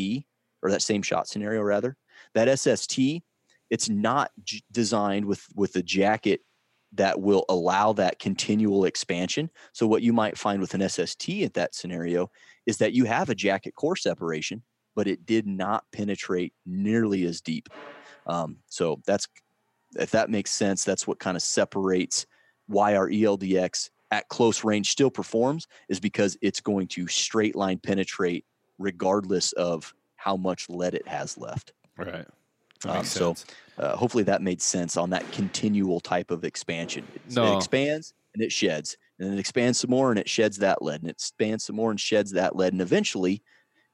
[0.62, 1.96] or that same shot scenario rather,
[2.34, 3.22] that SST
[3.70, 6.42] it's not j- designed with with a jacket
[6.94, 9.50] that will allow that continual expansion.
[9.72, 12.30] So what you might find with an SST at that scenario
[12.66, 14.62] is that you have a jacket core separation,
[14.94, 17.70] but it did not penetrate nearly as deep.
[18.28, 19.26] Um, so that's
[19.98, 22.26] if that makes sense, that's what kind of separates
[22.68, 27.78] why our ELDX at close range still performs is because it's going to straight line
[27.78, 28.46] penetrate
[28.78, 31.74] regardless of how much lead it has left.
[31.98, 32.26] Right.
[32.86, 33.36] Um, so
[33.78, 37.06] uh, hopefully that made sense on that continual type of expansion.
[37.16, 37.54] It, no.
[37.54, 40.82] it expands and it sheds, and then it expands some more and it sheds that
[40.82, 43.42] lead, and it expands some more and sheds that lead, and eventually,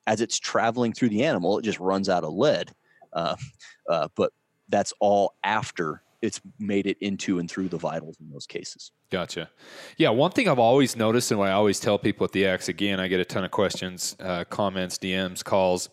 [0.06, 2.72] as it's traveling through the animal, it just runs out of lead.
[3.14, 3.36] Uh,
[3.89, 4.32] uh, but
[4.70, 8.91] that's all after it's made it into and through the vitals in those cases.
[9.11, 9.49] Gotcha.
[9.97, 12.70] Yeah, one thing I've always noticed, and what I always tell people at the X,
[12.70, 15.89] again, I get a ton of questions, uh, comments, DMs, calls.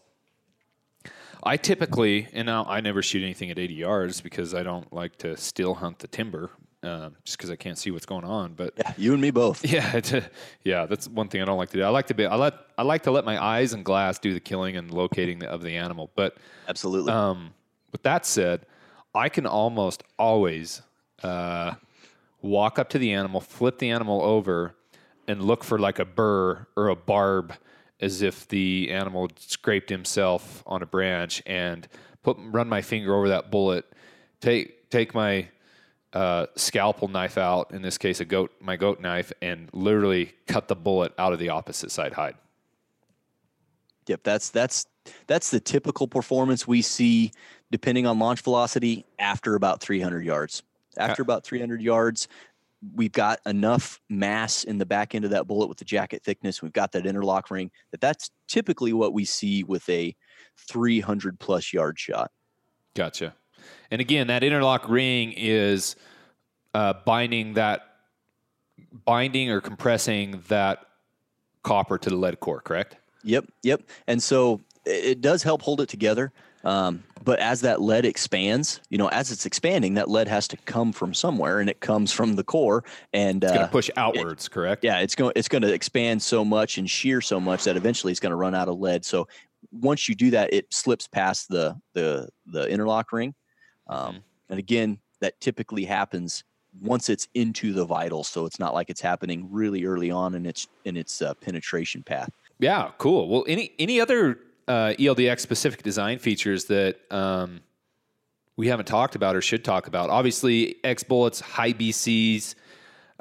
[1.42, 5.16] I typically, and now I never shoot anything at 80 yards because I don't like
[5.18, 6.50] to still hunt the timber,
[6.82, 8.54] um, just because I can't see what's going on.
[8.54, 9.62] But yeah, you and me both.
[9.70, 10.22] Yeah, a,
[10.62, 11.82] yeah, that's one thing I don't like to do.
[11.82, 14.32] I like to be, I let, I like to let my eyes and glass do
[14.32, 16.10] the killing and locating the, of the animal.
[16.16, 17.12] But absolutely.
[17.12, 17.52] Um,
[17.94, 18.66] with that said,
[19.14, 20.82] I can almost always
[21.22, 21.74] uh,
[22.42, 24.74] walk up to the animal, flip the animal over,
[25.28, 27.54] and look for like a burr or a barb
[28.00, 31.86] as if the animal scraped himself on a branch and
[32.24, 33.84] put run my finger over that bullet,
[34.40, 35.46] take take my
[36.12, 40.66] uh, scalpel knife out, in this case a goat my goat knife, and literally cut
[40.66, 42.34] the bullet out of the opposite side hide.
[44.08, 44.86] Yep, that's that's
[45.28, 47.30] that's the typical performance we see
[47.74, 50.62] depending on launch velocity after about 300 yards.
[50.96, 52.28] After about 300 yards,
[52.94, 56.62] we've got enough mass in the back end of that bullet with the jacket thickness.
[56.62, 60.14] We've got that interlock ring that that's typically what we see with a
[60.68, 62.30] 300 plus yard shot.
[62.94, 63.34] Gotcha.
[63.90, 65.96] And again, that interlock ring is
[66.74, 67.80] uh, binding that
[69.04, 70.78] binding or compressing that
[71.64, 72.98] copper to the lead core, correct?
[73.24, 73.82] Yep, yep.
[74.06, 76.32] And so it does help hold it together.
[76.64, 80.56] Um, but as that lead expands, you know, as it's expanding, that lead has to
[80.58, 82.84] come from somewhere, and it comes from the core.
[83.12, 84.84] And It's going uh, to push outwards, correct?
[84.84, 88.10] yeah, it's going it's going to expand so much and shear so much that eventually
[88.10, 89.04] it's going to run out of lead.
[89.04, 89.26] So
[89.72, 93.34] once you do that, it slips past the the the interlock ring.
[93.86, 94.22] Um, Mhm.
[94.50, 96.44] And again, that typically happens
[96.80, 98.28] once it's into the vitals.
[98.28, 102.02] So it's not like it's happening really early on in its in its uh, penetration
[102.02, 102.30] path.
[102.58, 103.28] Yeah, cool.
[103.28, 104.38] Well, any any other
[104.68, 107.60] uh, ELDX specific design features that um,
[108.56, 110.10] we haven't talked about or should talk about?
[110.10, 112.54] Obviously, X bullets, high BCs.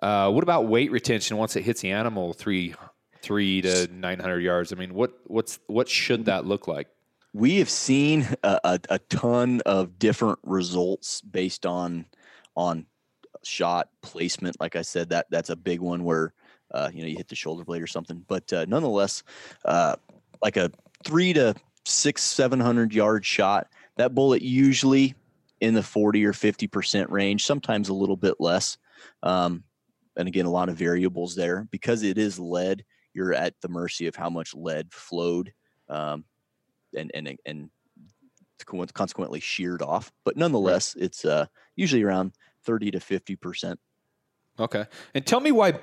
[0.02, 2.76] Uh, what about weight retention once it hits the animal three
[3.22, 4.74] three to nine hundred yards?
[4.74, 6.88] I mean, what what's what should that look like?
[7.34, 12.06] we have seen a, a, a ton of different results based on
[12.56, 12.86] on
[13.44, 16.34] shot placement like i said that that's a big one where
[16.74, 19.24] uh, you know you hit the shoulder blade or something but uh, nonetheless
[19.66, 19.96] uh,
[20.42, 20.72] like a
[21.04, 25.16] three to six seven hundred yard shot that bullet usually
[25.62, 28.78] in the 40 or 50 percent range sometimes a little bit less
[29.22, 29.64] um,
[30.16, 32.84] and again a lot of variables there because it is lead
[33.14, 35.54] you're at the mercy of how much lead flowed
[35.90, 36.26] um,
[36.96, 37.70] and and and
[38.66, 40.12] consequently sheared off.
[40.24, 42.34] But nonetheless, it's uh, usually around
[42.66, 43.80] thirty to fifty percent.
[44.60, 45.74] Okay, and tell me why.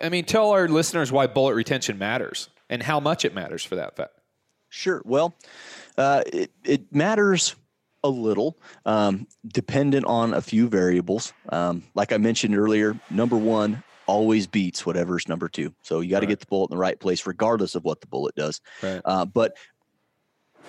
[0.00, 3.76] I mean, tell our listeners why bullet retention matters and how much it matters for
[3.76, 4.19] that fact.
[4.70, 5.02] Sure.
[5.04, 5.34] Well,
[5.98, 7.56] uh, it it matters
[8.02, 11.34] a little, um, dependent on a few variables.
[11.50, 15.74] Um, like I mentioned earlier, number one always beats whatever's number two.
[15.82, 16.28] So you got to Right.
[16.28, 18.60] get the bullet in the right place, regardless of what the bullet does.
[18.82, 19.04] Right.
[19.04, 19.56] Uh, but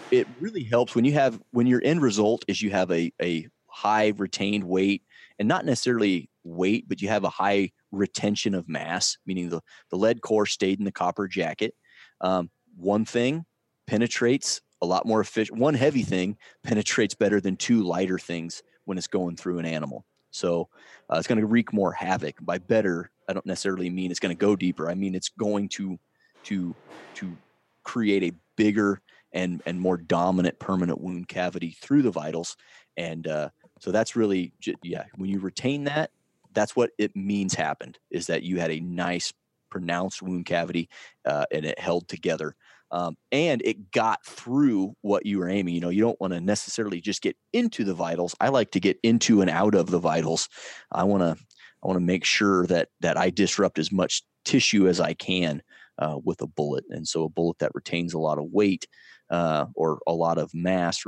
[0.09, 3.47] it really helps when you have when your end result is you have a a
[3.67, 5.03] high retained weight
[5.39, 9.97] and not necessarily weight, but you have a high retention of mass, meaning the the
[9.97, 11.75] lead core stayed in the copper jacket.
[12.19, 13.45] Um, one thing
[13.91, 15.59] penetrates a lot more efficient.
[15.59, 20.05] One heavy thing penetrates better than two lighter things when it's going through an animal.
[20.31, 20.69] So
[21.11, 22.37] uh, it's going to wreak more havoc.
[22.39, 24.89] By better, I don't necessarily mean it's going to go deeper.
[24.89, 25.99] I mean it's going to
[26.43, 26.73] to
[27.15, 27.37] to
[27.83, 29.01] create a bigger
[29.33, 32.55] and and more dominant permanent wound cavity through the vitals.
[32.95, 33.49] And uh,
[33.81, 35.03] so that's really yeah.
[35.15, 36.11] When you retain that,
[36.53, 37.99] that's what it means happened.
[38.09, 39.33] Is that you had a nice
[39.69, 40.87] pronounced wound cavity
[41.25, 42.55] uh, and it held together.
[42.91, 45.73] Um, and it got through what you were aiming.
[45.73, 48.35] You know, you don't want to necessarily just get into the vitals.
[48.39, 50.49] I like to get into and out of the vitals.
[50.91, 51.43] I want to,
[51.83, 55.61] I want to make sure that that I disrupt as much tissue as I can
[55.99, 56.83] uh, with a bullet.
[56.89, 58.85] And so, a bullet that retains a lot of weight
[59.29, 61.03] uh, or a lot of mass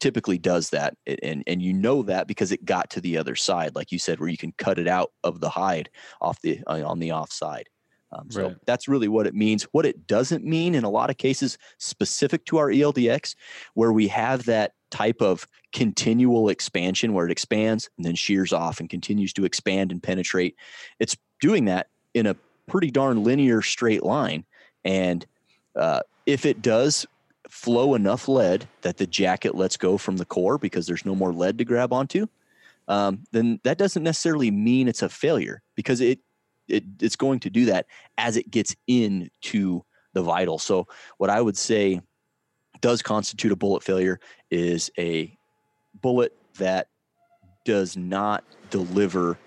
[0.00, 3.74] typically does that and and you know that because it got to the other side
[3.74, 5.90] like you said where you can cut it out of the hide
[6.22, 7.68] off the uh, on the offside
[8.12, 8.56] um, so Right.
[8.66, 12.44] that's really what it means what it doesn't mean in a lot of cases specific
[12.46, 13.34] to our eldx
[13.74, 18.80] where we have that type of continual expansion where it expands and then shears off
[18.80, 20.56] and continues to expand and penetrate
[20.98, 22.36] it's doing that in a
[22.66, 24.44] pretty darn linear straight line
[24.84, 25.26] and
[25.76, 27.06] uh, if it does
[27.48, 31.32] flow enough lead that the jacket lets go from the core because there's no more
[31.32, 32.26] lead to grab onto,
[32.88, 36.20] um, then that doesn't necessarily mean it's a failure because it,
[36.70, 37.86] it it's going to do that
[38.18, 40.58] as it gets into the vital.
[40.58, 40.86] So
[41.18, 42.00] what I would say
[42.80, 45.36] does constitute a bullet failure is a
[46.00, 46.88] bullet that
[47.64, 49.38] does not deliver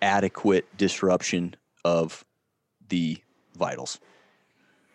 [0.00, 1.54] adequate disruption
[1.84, 2.24] of
[2.88, 3.18] the
[3.56, 3.98] vitals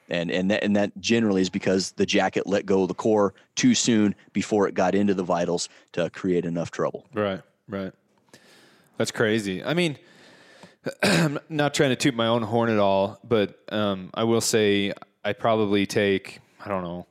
[0.09, 3.33] and and that, and that generally is because the jacket let go of the core
[3.55, 7.07] too soon before it got into the vitals to create enough trouble.
[7.13, 7.93] Right, right.
[8.97, 9.63] That's crazy.
[9.63, 9.97] I mean,
[11.01, 14.93] I'm not trying to toot my own horn at all, but um, I will say
[15.23, 17.07] I probably take I don't know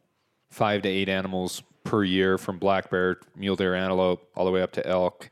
[0.51, 4.63] five to eight animals per year from black bear, mule deer, antelope, all the way
[4.63, 5.31] up to elk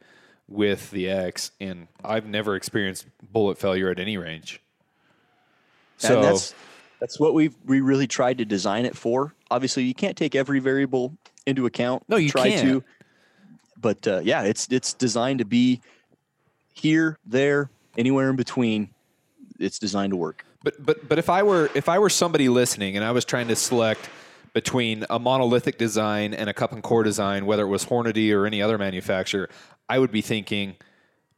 [0.48, 4.60] with the X, and I've never experienced bullet failure at any range.
[5.98, 6.54] So and that's
[6.98, 9.34] that's what we we really tried to design it for.
[9.50, 11.16] Obviously, you can't take every variable
[11.46, 12.04] into account.
[12.08, 12.62] No, you try can't.
[12.62, 12.84] to,
[13.80, 15.80] but uh, yeah, it's it's designed to be
[16.72, 18.90] here, there, anywhere in between.
[19.58, 20.44] It's designed to work.
[20.62, 23.48] But but but if I were if I were somebody listening and I was trying
[23.48, 24.08] to select
[24.52, 28.46] between a monolithic design and a cup and core design, whether it was Hornady or
[28.46, 29.48] any other manufacturer,
[29.88, 30.76] I would be thinking,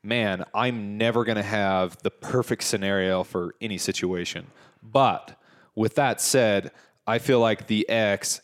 [0.02, 4.46] man, I'm never going to have the perfect scenario for any situation.
[4.82, 5.38] But
[5.74, 6.70] with that said,
[7.06, 8.40] I feel like the X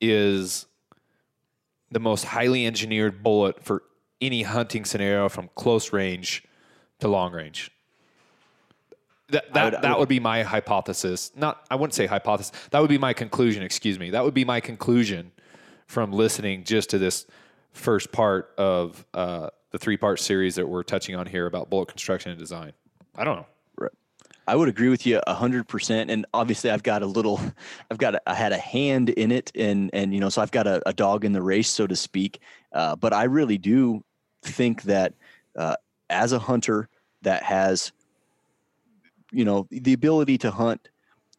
[0.00, 0.66] is
[1.90, 3.82] the most highly engineered bullet for
[4.20, 6.44] any hunting scenario from close range
[7.00, 7.70] to long range.
[9.28, 11.30] That that, would- that would- would be my hypothesis.
[11.36, 12.52] Not I wouldn't say hypothesis.
[12.70, 14.10] That would be my conclusion, excuse me.
[14.10, 15.32] That would be my conclusion
[15.86, 17.26] from listening just to this
[17.72, 21.86] first part of uh, the three part series that we're touching on here about bullet
[21.88, 22.72] construction and design.
[23.16, 23.46] I don't know.
[24.48, 26.10] I would agree with you a hundred percent.
[26.10, 27.38] And obviously I've got a little,
[27.90, 30.50] I've got, a, I had a hand in it and, and, you know, so I've
[30.50, 32.40] got a, a dog in the race, so to speak.
[32.72, 34.02] Uh, but I really do
[34.42, 35.14] think that
[35.56, 35.76] uh,
[36.10, 36.88] as a hunter
[37.22, 37.92] that has,
[39.32, 40.88] you know, the ability to hunt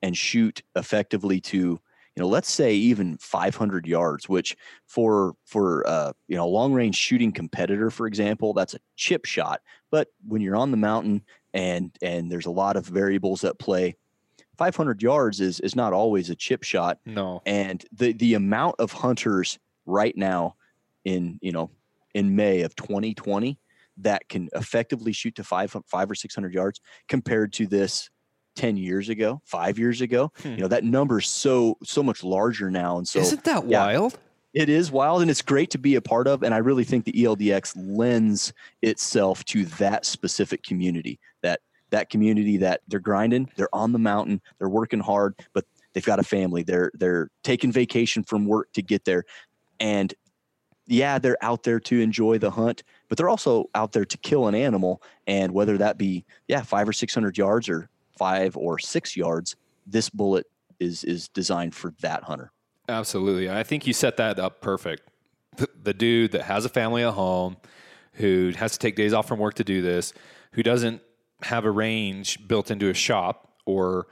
[0.02, 1.80] and shoot effectively to, you
[2.18, 4.56] know, let's say even 500 yards, which
[4.88, 9.26] for for uh, you know a long range shooting competitor, for example, that's a chip
[9.26, 9.62] shot.
[9.92, 13.96] But when you're on the mountain and and there's a lot of variables at play.
[14.58, 17.00] 500 yards is is not always a chip shot.
[17.06, 17.42] No.
[17.46, 20.56] And the the amount of hunters right now
[21.04, 21.72] in you know
[22.14, 23.58] in May of 2020
[24.04, 28.10] that can effectively shoot to five five or 600 yards compared to this
[28.56, 30.32] 10 years ago, five years ago.
[30.42, 30.50] Hmm.
[30.50, 33.86] You know that number is so so much larger now, and so isn't that yeah,
[33.86, 34.20] wild?
[34.54, 36.44] It is wild and it's great to be a part of.
[36.44, 42.58] And I really think the ELDX lends itself to that specific community, that that community
[42.58, 46.64] that they're grinding, they're on the mountain, they're working hard, but they've got a family.
[46.64, 49.24] They're they're taking vacation from work to get there.
[49.80, 50.14] And
[50.92, 54.48] yeah, they're out there to enjoy the hunt, but they're also out there to kill
[54.48, 55.02] an animal.
[55.26, 59.56] And whether that be, yeah, five or six hundred yards or five or six yards,
[59.88, 60.48] this bullet
[60.80, 62.52] is is designed for that hunter.
[62.90, 63.50] Absolutely.
[63.50, 65.04] I think you set that up perfect.
[65.56, 67.58] The, the dude that has a family at home,
[68.14, 70.14] who has to take days off from work to do this,
[70.54, 71.02] who doesn't
[71.44, 74.08] have a range built into a shop or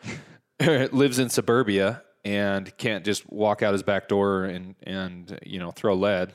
[0.60, 5.72] lives in suburbia and can't just walk out his back door and and you know
[5.72, 6.34] throw lead.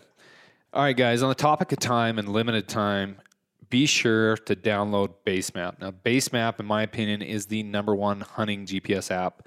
[0.75, 1.23] All right, guys.
[1.23, 3.19] On the topic of time and limited time,
[3.71, 5.81] be sure to download Basemap.
[5.81, 9.47] Now, Basemap, in my opinion, is the number one hunting GPS app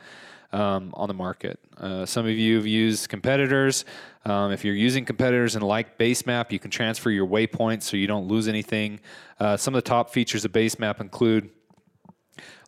[0.53, 1.59] um, on the market.
[1.75, 3.83] Uh, some of you have used competitors.
[4.23, 8.07] Um, if you're using competitors and like Basemap, you can transfer your waypoints so you
[8.07, 9.01] don't lose anything.
[9.37, 11.49] Uh, some of the top features of Basemap include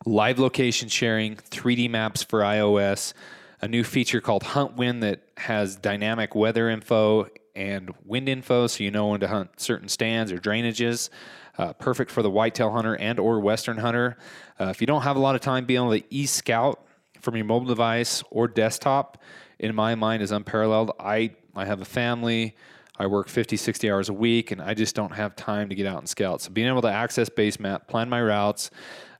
[0.04, 3.14] live location sharing, 3D maps for iOS,
[3.62, 8.82] a new feature called Hunt Wind that has dynamic weather info and wind info so
[8.84, 11.10] you know when to hunt certain stands or drainages.
[11.58, 14.16] Uh, perfect for the whitetail hunter and or western hunter.
[14.58, 16.86] Uh, if you don't have a lot of time, being on the e-scout
[17.20, 19.18] from your mobile device or desktop,
[19.58, 20.92] in my mind, is unparalleled.
[20.98, 22.56] I, I have a family.
[22.98, 25.86] I work 50, 60 hours a week, and I just don't have time to get
[25.86, 26.40] out and scout.
[26.40, 28.70] So being able to access Basemap, plan my routes,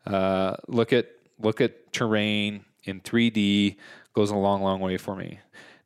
[0.06, 1.08] uh, look at
[1.38, 3.76] look at terrain in 3D
[4.14, 5.38] goes a long, long way for me.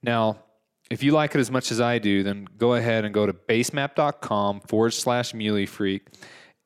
[0.03, 0.39] Now,
[0.91, 3.33] if you like it as much as I do, then go ahead and go to
[3.33, 6.09] basemap.com forward slash muley freak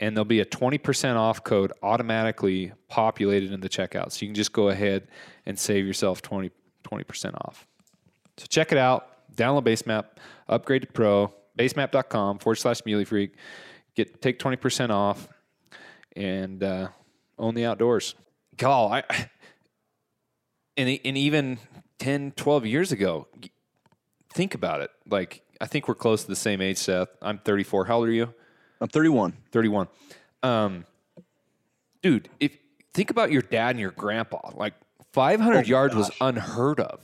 [0.01, 4.13] and there'll be a 20% off code automatically populated in the checkout.
[4.13, 5.09] So you can just go ahead
[5.47, 6.51] and save yourself 20,
[6.85, 7.67] 20% off.
[8.37, 9.35] So check it out.
[9.35, 10.07] Download Basemap,
[10.49, 13.33] upgrade to Pro, basemap.com forward slash Muley Freak.
[13.95, 15.29] Get take 20% off
[16.15, 16.89] and uh,
[17.39, 18.15] own the outdoors.
[18.57, 19.03] Call I
[20.77, 21.59] and, and even
[21.99, 23.27] 10, 12 years ago,
[24.39, 24.93] think about it.
[25.11, 27.09] Like I think we're close to the same age, Seth.
[27.21, 27.87] I'm 34.
[27.87, 28.33] How old are you?
[28.81, 29.33] I'm 31.
[29.51, 29.89] 31.
[30.45, 30.85] Um,
[32.03, 32.57] dude, if
[32.95, 34.75] think about your dad and your grandpa, like
[35.13, 36.11] 500 oh yards gosh.
[36.11, 37.01] was unheard of.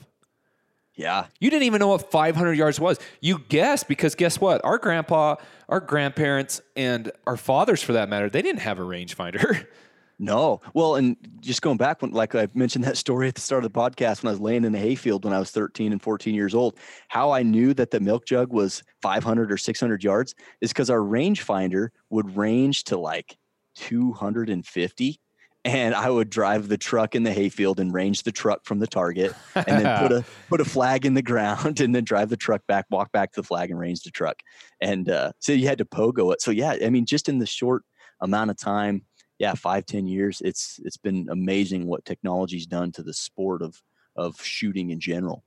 [0.95, 1.27] Yeah.
[1.41, 3.01] You didn't even know what 500 yards was.
[3.21, 4.65] You guessed because guess what?
[4.65, 5.35] Our grandpa,
[5.69, 9.67] our grandparents, and our fathers, for that matter, they didn't have a rangefinder.
[10.19, 10.61] No.
[10.75, 13.73] Well, and just going back when, like I mentioned that story at the start of
[13.73, 16.35] the podcast when I was laying in the hayfield when I was 13 and 14
[16.35, 16.77] years old,
[17.09, 21.01] how I knew that the milk jug was 500 or 600 yards is because our
[21.01, 23.37] rangefinder would range to like
[23.77, 25.21] 250
[25.65, 28.87] and I would drive the truck in the hayfield and range the truck from the
[28.87, 32.37] target, and then put a put a flag in the ground, and then drive the
[32.37, 34.37] truck back, walk back to the flag, and range the truck.
[34.83, 36.43] And uh, so you had to pogo it.
[36.43, 37.83] So yeah, I mean, just in the short
[38.21, 39.05] amount of time
[39.45, 43.83] yeah, five ten years, it's it's been amazing what technology's done to the sport of
[44.17, 45.45] of shooting in general.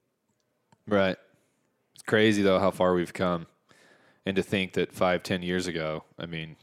[0.87, 1.17] Right.
[1.95, 3.47] It's crazy though how far we've come,
[4.23, 6.57] and to think that five ten years ago, I mean,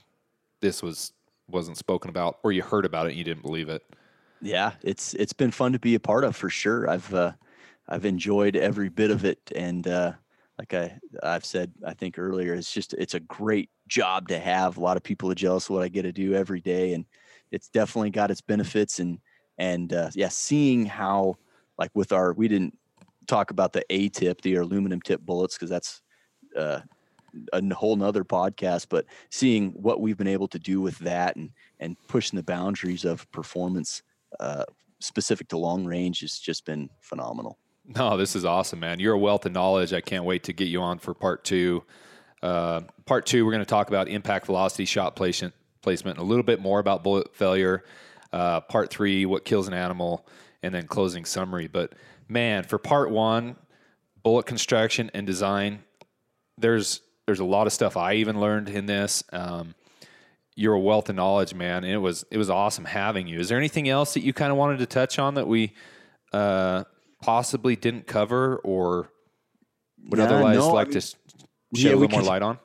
[0.61, 1.13] this was
[1.49, 3.83] wasn't spoken about, or you heard about it and you didn't believe it.
[4.41, 6.89] Yeah, it's it's been fun to be a part of for sure.
[6.89, 7.33] I've uh,
[7.89, 10.13] I've enjoyed every bit of it, and uh,
[10.57, 14.77] like I I've said I think earlier, it's just it's a great job to have.
[14.77, 17.05] A lot of people are jealous of what I get to do every day, and
[17.55, 18.99] it's definitely got its benefits.
[18.99, 19.19] And
[19.59, 21.37] and uh, yeah, seeing how
[21.79, 22.77] like with our we didn't
[23.27, 26.03] talk about the A tip, the aluminum tip bullets, because that's
[26.57, 26.81] uh,
[27.53, 28.87] a whole nother podcast.
[28.89, 31.51] But seeing what we've been able to do with that and
[31.81, 34.03] and pushing the boundaries of performance
[34.41, 34.65] uh,
[35.01, 37.59] specific to long range has just been phenomenal.
[37.87, 38.99] No, this is awesome, man.
[38.99, 39.93] You're a wealth of knowledge.
[39.93, 41.85] I can't wait to get you on for part two.
[42.43, 45.55] Uh, part two, we're going to talk about impact velocity, shot placement,
[45.85, 47.85] placement, and a little bit more about bullet failure.
[48.33, 50.27] Uh, part three, what kills an animal,
[50.65, 51.69] and then closing summary.
[51.69, 51.93] But
[52.29, 53.55] man, for part one,
[54.25, 55.85] bullet construction and design,
[56.59, 59.23] there's there's a lot of stuff I even learned in this.
[59.33, 59.75] Um,
[60.57, 61.85] you're a wealth of knowledge, man.
[61.85, 63.39] And it was it was awesome having you.
[63.39, 65.73] Is there anything else that you kind of wanted to touch on that we
[66.33, 66.85] uh,
[67.23, 69.11] possibly didn't cover or
[70.11, 71.15] would Yeah, otherwise no, I like mean, to s-
[71.73, 72.59] yeah, shed a little more could- light on?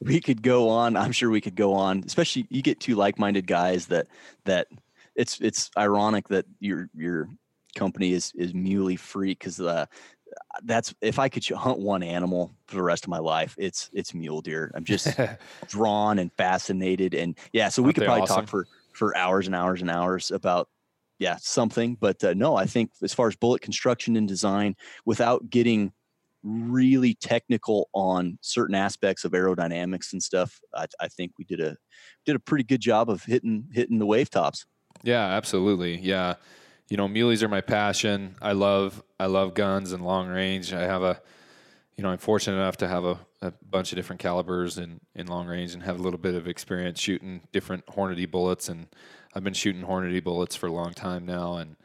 [0.00, 3.46] We could go on i'm sure we could go on especially you get two like-minded
[3.46, 4.06] guys that
[4.44, 4.68] that
[5.14, 7.28] it's it's ironic that your your
[7.76, 9.86] company is is muley freak because uh
[10.64, 14.14] that's if i could hunt one animal for the rest of my life it's it's
[14.14, 15.18] mule deer i'm just
[15.68, 18.36] drawn and fascinated and yeah so we Aren't could probably awesome?
[18.36, 20.68] talk for for hours and hours and hours about
[21.18, 24.74] yeah something but uh, no i think as far as bullet construction and design
[25.04, 25.92] without getting
[26.46, 31.76] really technical on certain aspects of aerodynamics and stuff i, I think we did a
[32.24, 34.64] did a pretty good job of hitting hitting the wave tops
[35.02, 35.98] Yeah, absolutely.
[35.98, 36.34] Yeah.
[36.88, 38.36] You know, muleys are my passion.
[38.40, 40.72] I love I love guns and long range.
[40.72, 41.20] I have a
[41.96, 45.28] you know, I'm fortunate enough to have a, a bunch of different calibers in, in
[45.28, 48.88] long range and have a little bit of experience shooting different Hornady bullets and
[49.34, 51.76] I've been shooting Hornady bullets for a long time now and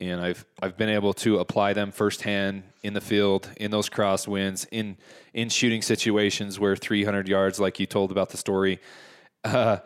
[0.00, 4.66] and I've I've been able to apply them firsthand in the field, in those crosswinds,
[4.70, 4.96] in
[5.34, 8.80] in shooting situations where 300 yards, like you told about the story,
[9.44, 9.78] uh,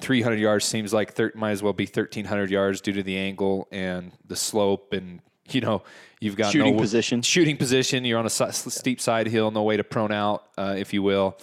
[0.00, 3.68] 300 yards seems like thir- might as well be 1300 yards due to the angle
[3.70, 5.20] and the slope, and
[5.50, 5.82] you know
[6.20, 8.04] you've got shooting no position shooting position.
[8.04, 11.02] You're on a si- steep side hill, no way to prone out, uh, if you
[11.02, 11.36] will.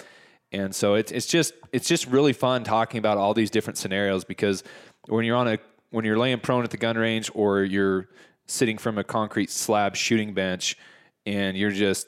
[0.52, 4.23] And so it's it's just it's just really fun talking about all these different scenarios
[4.23, 4.64] because
[5.07, 5.60] when you're on a
[5.90, 8.10] when you're laying prone at the gun range or you're
[8.48, 10.78] sitting from a concrete slab shooting bench
[11.26, 12.07] and you're just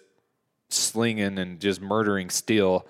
[0.70, 2.86] slinging and just murdering steel.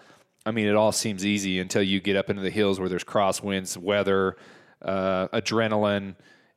[0.45, 3.03] I mean, it all seems easy until you get up into the hills where there's
[3.03, 4.37] crosswinds, weather,
[4.81, 6.15] uh, adrenaline,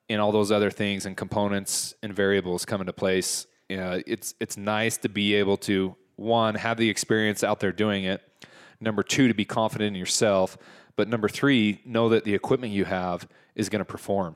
[0.09, 3.47] and all those other things and components and variables come into place.
[3.71, 8.05] Uh, it's it's nice to be able to one have the experience out there doing
[8.05, 8.21] it.
[8.81, 10.59] Number two, to be confident in yourself.
[10.97, 13.29] But number three, know that the equipment you have
[13.61, 14.35] is going to perform.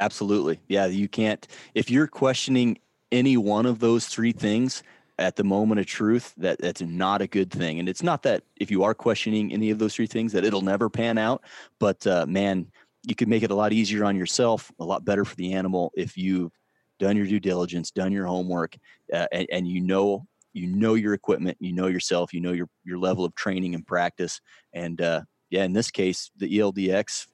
[0.00, 0.60] Absolutely.
[0.68, 2.78] Yeah, you can't if you're questioning
[3.10, 4.82] any one of those three things
[5.18, 7.80] at the moment of truth, that that's not a good thing.
[7.80, 10.62] And it's not that if you are questioning any of those three things that it'll
[10.62, 11.42] never pan out,
[11.80, 12.70] but uh, man,
[13.02, 15.90] you could make it a lot easier on yourself, a lot better for the animal
[15.96, 16.52] if you've
[17.00, 18.76] done your due diligence, done your homework,
[19.12, 22.68] uh, and, and you know you know your equipment, you know yourself, you know your
[22.84, 24.40] your level of training and practice,
[24.72, 27.26] and uh, yeah, in this case, the ELDX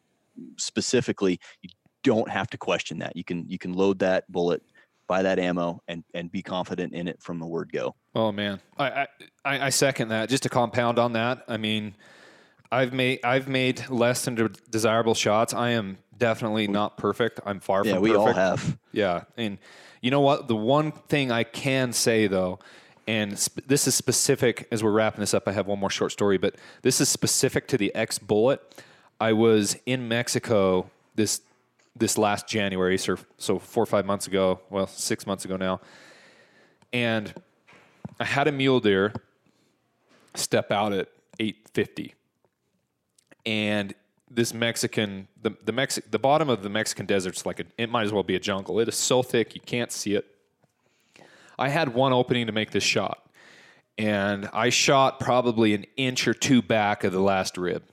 [0.57, 1.71] specifically, you
[2.03, 3.17] don't have to question that.
[3.17, 4.63] You can you can load that bullet,
[5.07, 7.95] buy that ammo, and and be confident in it from the word go.
[8.15, 9.07] Oh man, I,
[9.45, 10.29] I I second that.
[10.29, 11.95] Just to compound on that, I mean,
[12.71, 15.55] I've made I've made less than desirable shots.
[15.55, 17.41] I am definitely not perfect.
[17.45, 18.29] I'm far Yeah, from Yeah, we perfect.
[18.29, 18.79] all have.
[18.93, 19.59] Yeah, and
[20.01, 20.49] you know what?
[20.49, 22.59] The one thing I can say though,
[23.09, 25.49] and sp- this is specific as we're wrapping this up.
[25.49, 28.61] I have one more short story, but this is specific to the X Bullet.
[29.21, 31.41] I was in Mexico this
[31.97, 34.61] this last January, so so four or five months ago.
[34.71, 35.81] Well, six months ago now,
[36.93, 37.33] and
[38.19, 39.13] I had a mule deer
[40.35, 41.09] step out at
[41.39, 42.15] 850
[43.47, 43.95] and
[44.31, 48.05] this Mexican the the Mexi- the bottom of the Mexican desert's like a, it might
[48.05, 48.81] as well be a jungle.
[48.81, 50.27] It is so thick you can't see it.
[51.59, 53.29] I had one opening to make this shot,
[53.97, 57.85] and I shot probably an inch or two back of the last rib,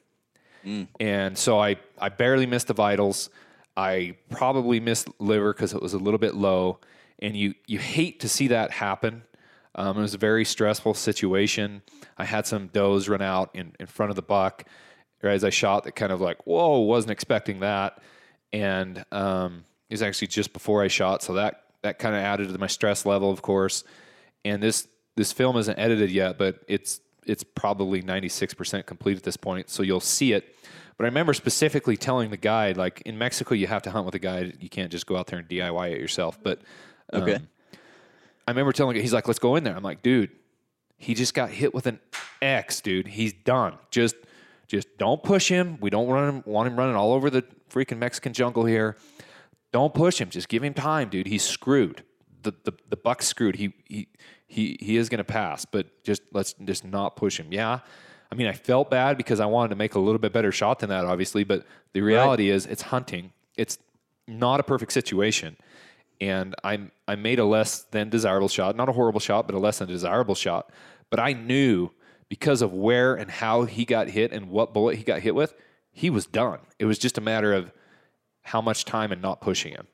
[1.00, 3.30] and so I I barely missed the vitals.
[3.76, 6.80] I probably missed liver because it was a little bit low,
[7.20, 9.24] and you you hate to see that happen.
[9.76, 11.82] Um, it was a very stressful situation.
[12.18, 14.66] I had some does run out in, in front of the buck
[15.24, 18.02] as I shot that kind of like, whoa, wasn't expecting that.
[18.52, 21.24] And um, it was actually just before I shot.
[21.24, 23.84] So that, that kind of added to my stress level, of course.
[24.44, 29.38] And this, this film isn't edited yet, but it's, it's probably 96% complete at this
[29.38, 29.70] point.
[29.70, 30.56] So you'll see it.
[30.98, 34.16] But I remember specifically telling the guide, like in Mexico, you have to hunt with
[34.16, 34.58] a guide.
[34.60, 36.40] You can't just go out there and DIY it yourself.
[36.42, 36.60] But
[37.14, 37.40] um, Okay.
[38.48, 39.76] I remember telling him, he's like, let's go in there.
[39.76, 40.32] I'm like, dude,
[40.98, 42.00] he just got hit with an
[42.42, 43.08] X, dude.
[43.08, 43.78] He's done.
[43.90, 44.16] Just
[44.68, 45.78] just don't push him.
[45.82, 48.96] We don't run him, want him running all over the freaking Mexican jungle here.
[49.72, 50.30] Don't push him.
[50.30, 51.28] Just give him time, dude.
[51.28, 52.04] He's screwed.
[52.44, 53.56] The the, the buck's screwed.
[53.56, 54.08] He he
[54.52, 57.48] he he is gonna pass, but just let's just not push him.
[57.52, 57.80] Yeah.
[58.32, 60.80] I mean, I felt bad because I wanted to make a little bit better shot
[60.80, 63.34] than that, obviously, but the reality is it's hunting.
[63.58, 63.78] It's
[64.28, 65.58] not a perfect situation.
[66.22, 69.60] and I I made a less than desirable shot, not a horrible shot, but a
[69.60, 70.70] less than desirable shot.
[71.10, 71.90] But I knew
[72.30, 75.54] because of where and how he got hit and what bullet he got hit with,
[75.92, 76.60] he was done.
[76.80, 77.72] It was just a matter of
[78.44, 79.88] how much time and not pushing him.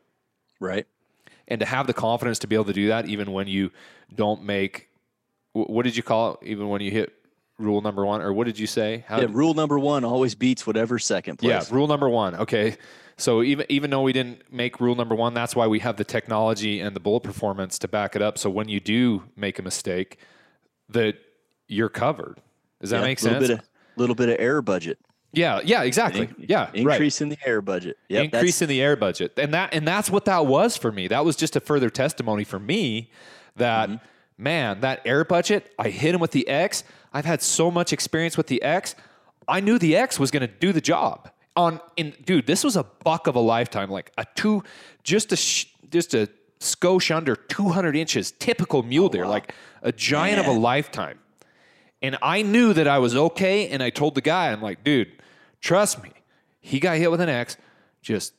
[0.60, 0.86] Right.
[1.48, 3.72] And to have the confidence to be able to do that, even when you
[4.14, 4.90] don't make,
[5.54, 6.48] what did you call it?
[6.48, 7.14] Even when you hit
[7.58, 9.06] rule number one, or what did you say?
[9.08, 11.50] How yeah, rule number one always beats whatever second place.
[11.50, 12.36] Yeah, rule number one.
[12.36, 12.78] Okay.
[13.18, 16.04] So even even though we didn't make rule number one, that's why we have the
[16.04, 18.38] technology and the bullet performance to back it up.
[18.38, 20.20] So when you do make a mistake,
[20.90, 21.16] that
[21.68, 22.40] you're covered.
[22.80, 23.38] Does that yeah, make sense?
[23.38, 23.60] A little,
[23.96, 25.00] little bit of error budget.
[25.34, 26.22] Yeah, yeah, exactly.
[26.22, 27.26] In, yeah, increase right.
[27.26, 27.98] in the error budget.
[28.10, 31.08] Increase in the error budget, and that and that's what that was for me.
[31.08, 33.12] That was just a further testimony for me
[33.58, 34.04] that mm-hmm.
[34.44, 35.74] man, that error budget.
[35.78, 36.84] I hit him with the X.
[37.14, 38.96] I've had so much experience with the X.
[39.48, 41.30] I knew the X was going to do the job.
[41.56, 43.90] On in dude, this was a buck of a lifetime.
[43.90, 44.64] Like a two,
[45.04, 46.30] just a just a
[46.60, 49.32] skosh under 200 inches, typical mule oh, deer, wow.
[49.32, 50.50] like a giant man.
[50.50, 51.20] of a lifetime.
[52.02, 53.70] And I knew that I was okay.
[53.70, 55.12] And I told the guy, I'm like, dude,
[55.62, 56.12] trust me.
[56.60, 57.58] He got hit with an X.
[58.02, 58.34] Just,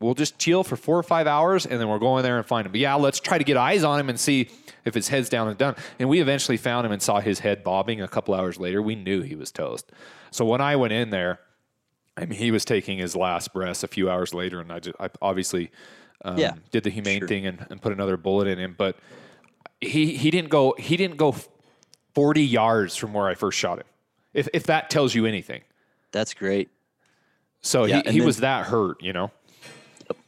[0.00, 2.66] we'll just chill for four or five hours and then we're going there and find
[2.66, 2.72] him.
[2.72, 4.50] But yeah, let's try to get eyes on him and see
[4.84, 5.76] if his head's down and done.
[5.98, 8.82] And we eventually found him and saw his head bobbing a couple hours later.
[8.82, 9.90] We knew he was toast.
[10.30, 11.40] So when I went in there,
[12.16, 14.96] I mean, he was taking his last breaths a few hours later, and I just
[15.00, 15.70] I obviously
[16.24, 17.28] um, yeah, did the humane sure.
[17.28, 18.74] thing and, and put another bullet in him.
[18.76, 18.96] But
[19.80, 21.34] he he didn't go he didn't go
[22.14, 23.86] 40 yards from where I first shot him.
[24.32, 25.62] If, if that tells you anything.
[26.12, 26.70] That's great.
[27.62, 29.30] So yeah, he, he then, was that hurt, you know?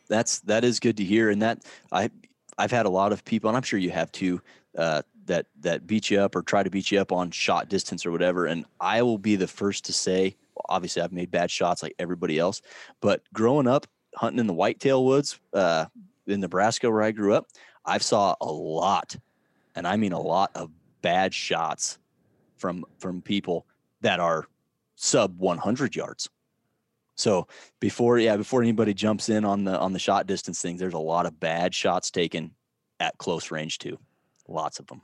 [0.09, 1.30] That's, that is good to hear.
[1.30, 2.10] And that I,
[2.59, 4.42] I've had a lot of people, and I'm sure you have too,
[4.76, 8.04] uh, that, that beat you up or try to beat you up on shot distance
[8.04, 8.46] or whatever.
[8.46, 10.36] And I will be the first to say,
[10.68, 12.60] obviously I've made bad shots like everybody else,
[13.00, 15.86] but growing up hunting in the whitetail woods, uh,
[16.26, 17.48] in Nebraska where I grew up,
[17.84, 19.16] I've saw a lot,
[19.74, 20.70] and I mean a lot of
[21.02, 21.98] bad shots
[22.56, 23.66] from from people
[24.00, 24.46] that are
[24.96, 26.30] sub 100 yards.
[27.14, 27.46] So
[27.80, 30.98] before yeah, before anybody jumps in on the on the shot distance things, there's a
[30.98, 32.52] lot of bad shots taken
[33.00, 33.98] at close range too.
[34.48, 35.02] Lots of them.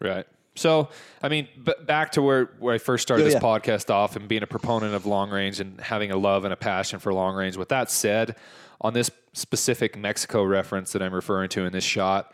[0.00, 0.26] Right.
[0.56, 0.88] So,
[1.22, 3.40] I mean, b- back to where, where I first started oh, this yeah.
[3.40, 6.56] podcast off and being a proponent of long range and having a love and a
[6.56, 7.56] passion for long range.
[7.58, 8.36] With that said,
[8.80, 12.32] on this specific Mexico reference that I'm referring to in this shot,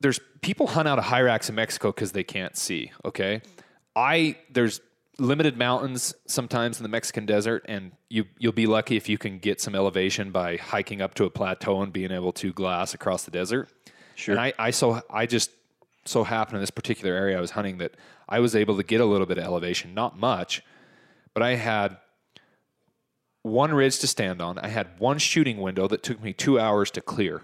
[0.00, 2.92] there's people hunt out of high racks in Mexico because they can't see.
[3.04, 3.42] Okay,
[3.94, 4.80] I there's
[5.18, 9.38] limited mountains sometimes in the Mexican desert, and you you'll be lucky if you can
[9.38, 13.24] get some elevation by hiking up to a plateau and being able to glass across
[13.24, 13.68] the desert.
[14.14, 14.34] Sure.
[14.34, 15.50] And I I so I just
[16.06, 17.94] so happened in this particular area I was hunting that
[18.28, 20.62] I was able to get a little bit of elevation, not much,
[21.34, 21.98] but I had
[23.42, 24.58] one ridge to stand on.
[24.58, 27.42] I had one shooting window that took me two hours to clear,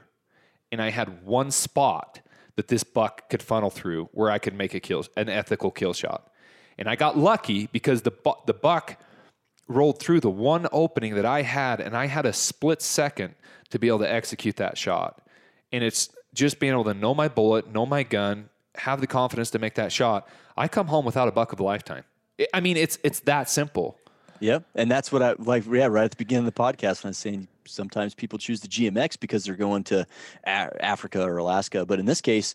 [0.72, 2.20] and I had one spot
[2.56, 5.92] that this buck could funnel through where I could make a kill, an ethical kill
[5.92, 6.30] shot.
[6.78, 8.98] And I got lucky because the bu- the buck
[9.68, 13.34] rolled through the one opening that I had, and I had a split second
[13.70, 15.22] to be able to execute that shot.
[15.72, 19.50] And it's just being able to know my bullet, know my gun, have the confidence
[19.50, 20.28] to make that shot.
[20.56, 22.04] I come home without a buck of a lifetime.
[22.52, 23.98] I mean, it's it's that simple.
[24.40, 25.64] Yep, and that's what I like.
[25.66, 28.60] Yeah, right at the beginning of the podcast when I was saying sometimes people choose
[28.60, 30.06] the GMX because they're going to
[30.46, 31.84] a- Africa or Alaska.
[31.86, 32.54] But in this case,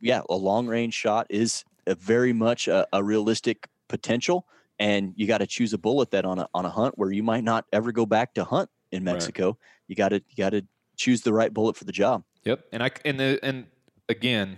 [0.00, 4.46] yeah, a long range shot is a very much a, a realistic potential.
[4.78, 7.22] And you got to choose a bullet that on a, on a hunt where you
[7.22, 9.48] might not ever go back to hunt in Mexico.
[9.48, 9.56] Right.
[9.88, 10.64] You got to, you got to
[10.96, 12.24] choose the right bullet for the job.
[12.44, 12.64] Yep.
[12.72, 13.66] And I, and the, and
[14.08, 14.56] again,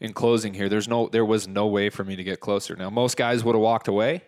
[0.00, 2.76] in closing here, there's no, there was no way for me to get closer.
[2.76, 4.22] Now, most guys would have walked away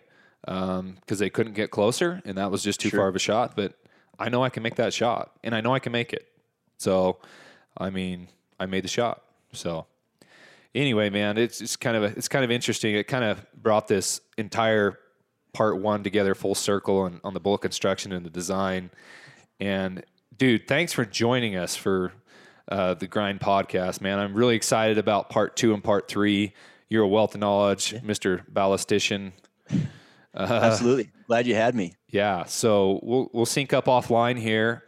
[0.45, 2.99] because um, they couldn't get closer, and that was just too sure.
[2.99, 3.55] far of a shot.
[3.55, 3.73] But
[4.19, 6.27] I know I can make that shot, and I know I can make it.
[6.77, 7.17] So,
[7.77, 8.27] I mean,
[8.59, 9.21] I made the shot.
[9.53, 9.85] So,
[10.73, 12.95] anyway, man, it's it's kind of a, it's kind of interesting.
[12.95, 14.99] It kind of brought this entire
[15.53, 18.91] part one together full circle on, on the bullet construction and the design.
[19.59, 20.03] And
[20.37, 22.11] dude, thanks for joining us for
[22.67, 24.19] uh, the Grind podcast, man.
[24.19, 26.53] I'm really excited about part two and part three.
[26.89, 27.99] You're a wealth of knowledge, yeah.
[27.99, 28.43] Mr.
[28.51, 29.31] Ballistician.
[30.35, 31.09] Uh, Absolutely.
[31.27, 31.93] Glad you had me.
[32.09, 32.43] Yeah.
[32.45, 34.83] So we'll we'll sync up offline here,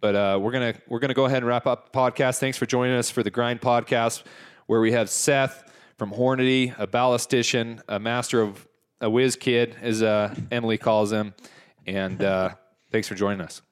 [0.00, 2.38] but uh, we're gonna we're gonna go ahead and wrap up the podcast.
[2.38, 4.22] Thanks for joining us for the Grind Podcast,
[4.66, 5.64] where we have Seth
[5.98, 8.66] from Hornady, a ballistician, a master of
[9.00, 11.34] a whiz kid, as uh, Emily calls him,
[11.86, 12.50] and uh,
[12.90, 13.62] thanks for joining us.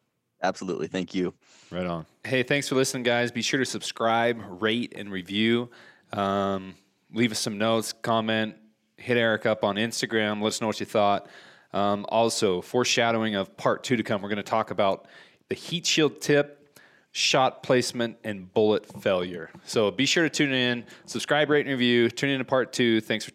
[0.43, 0.89] Absolutely.
[0.89, 1.35] Thank you.
[1.71, 2.07] Right on.
[2.25, 3.31] Hey, thanks for listening, guys.
[3.31, 5.71] Be sure to subscribe, rate, and review.
[6.13, 6.75] Um,
[7.13, 8.57] leave us some notes, comment,
[9.01, 10.41] hit Erik up on Instagram.
[10.41, 11.27] Let us know what you thought.
[11.73, 15.07] Um, also, foreshadowing of part two to come, we're going to talk about
[15.49, 16.79] the heat shield tip
[17.13, 19.51] shot placement and bullet failure.
[19.65, 22.09] So be sure to tune in, subscribe, rate, and review.
[22.09, 23.01] Tune in to part two.
[23.01, 23.33] Thanks for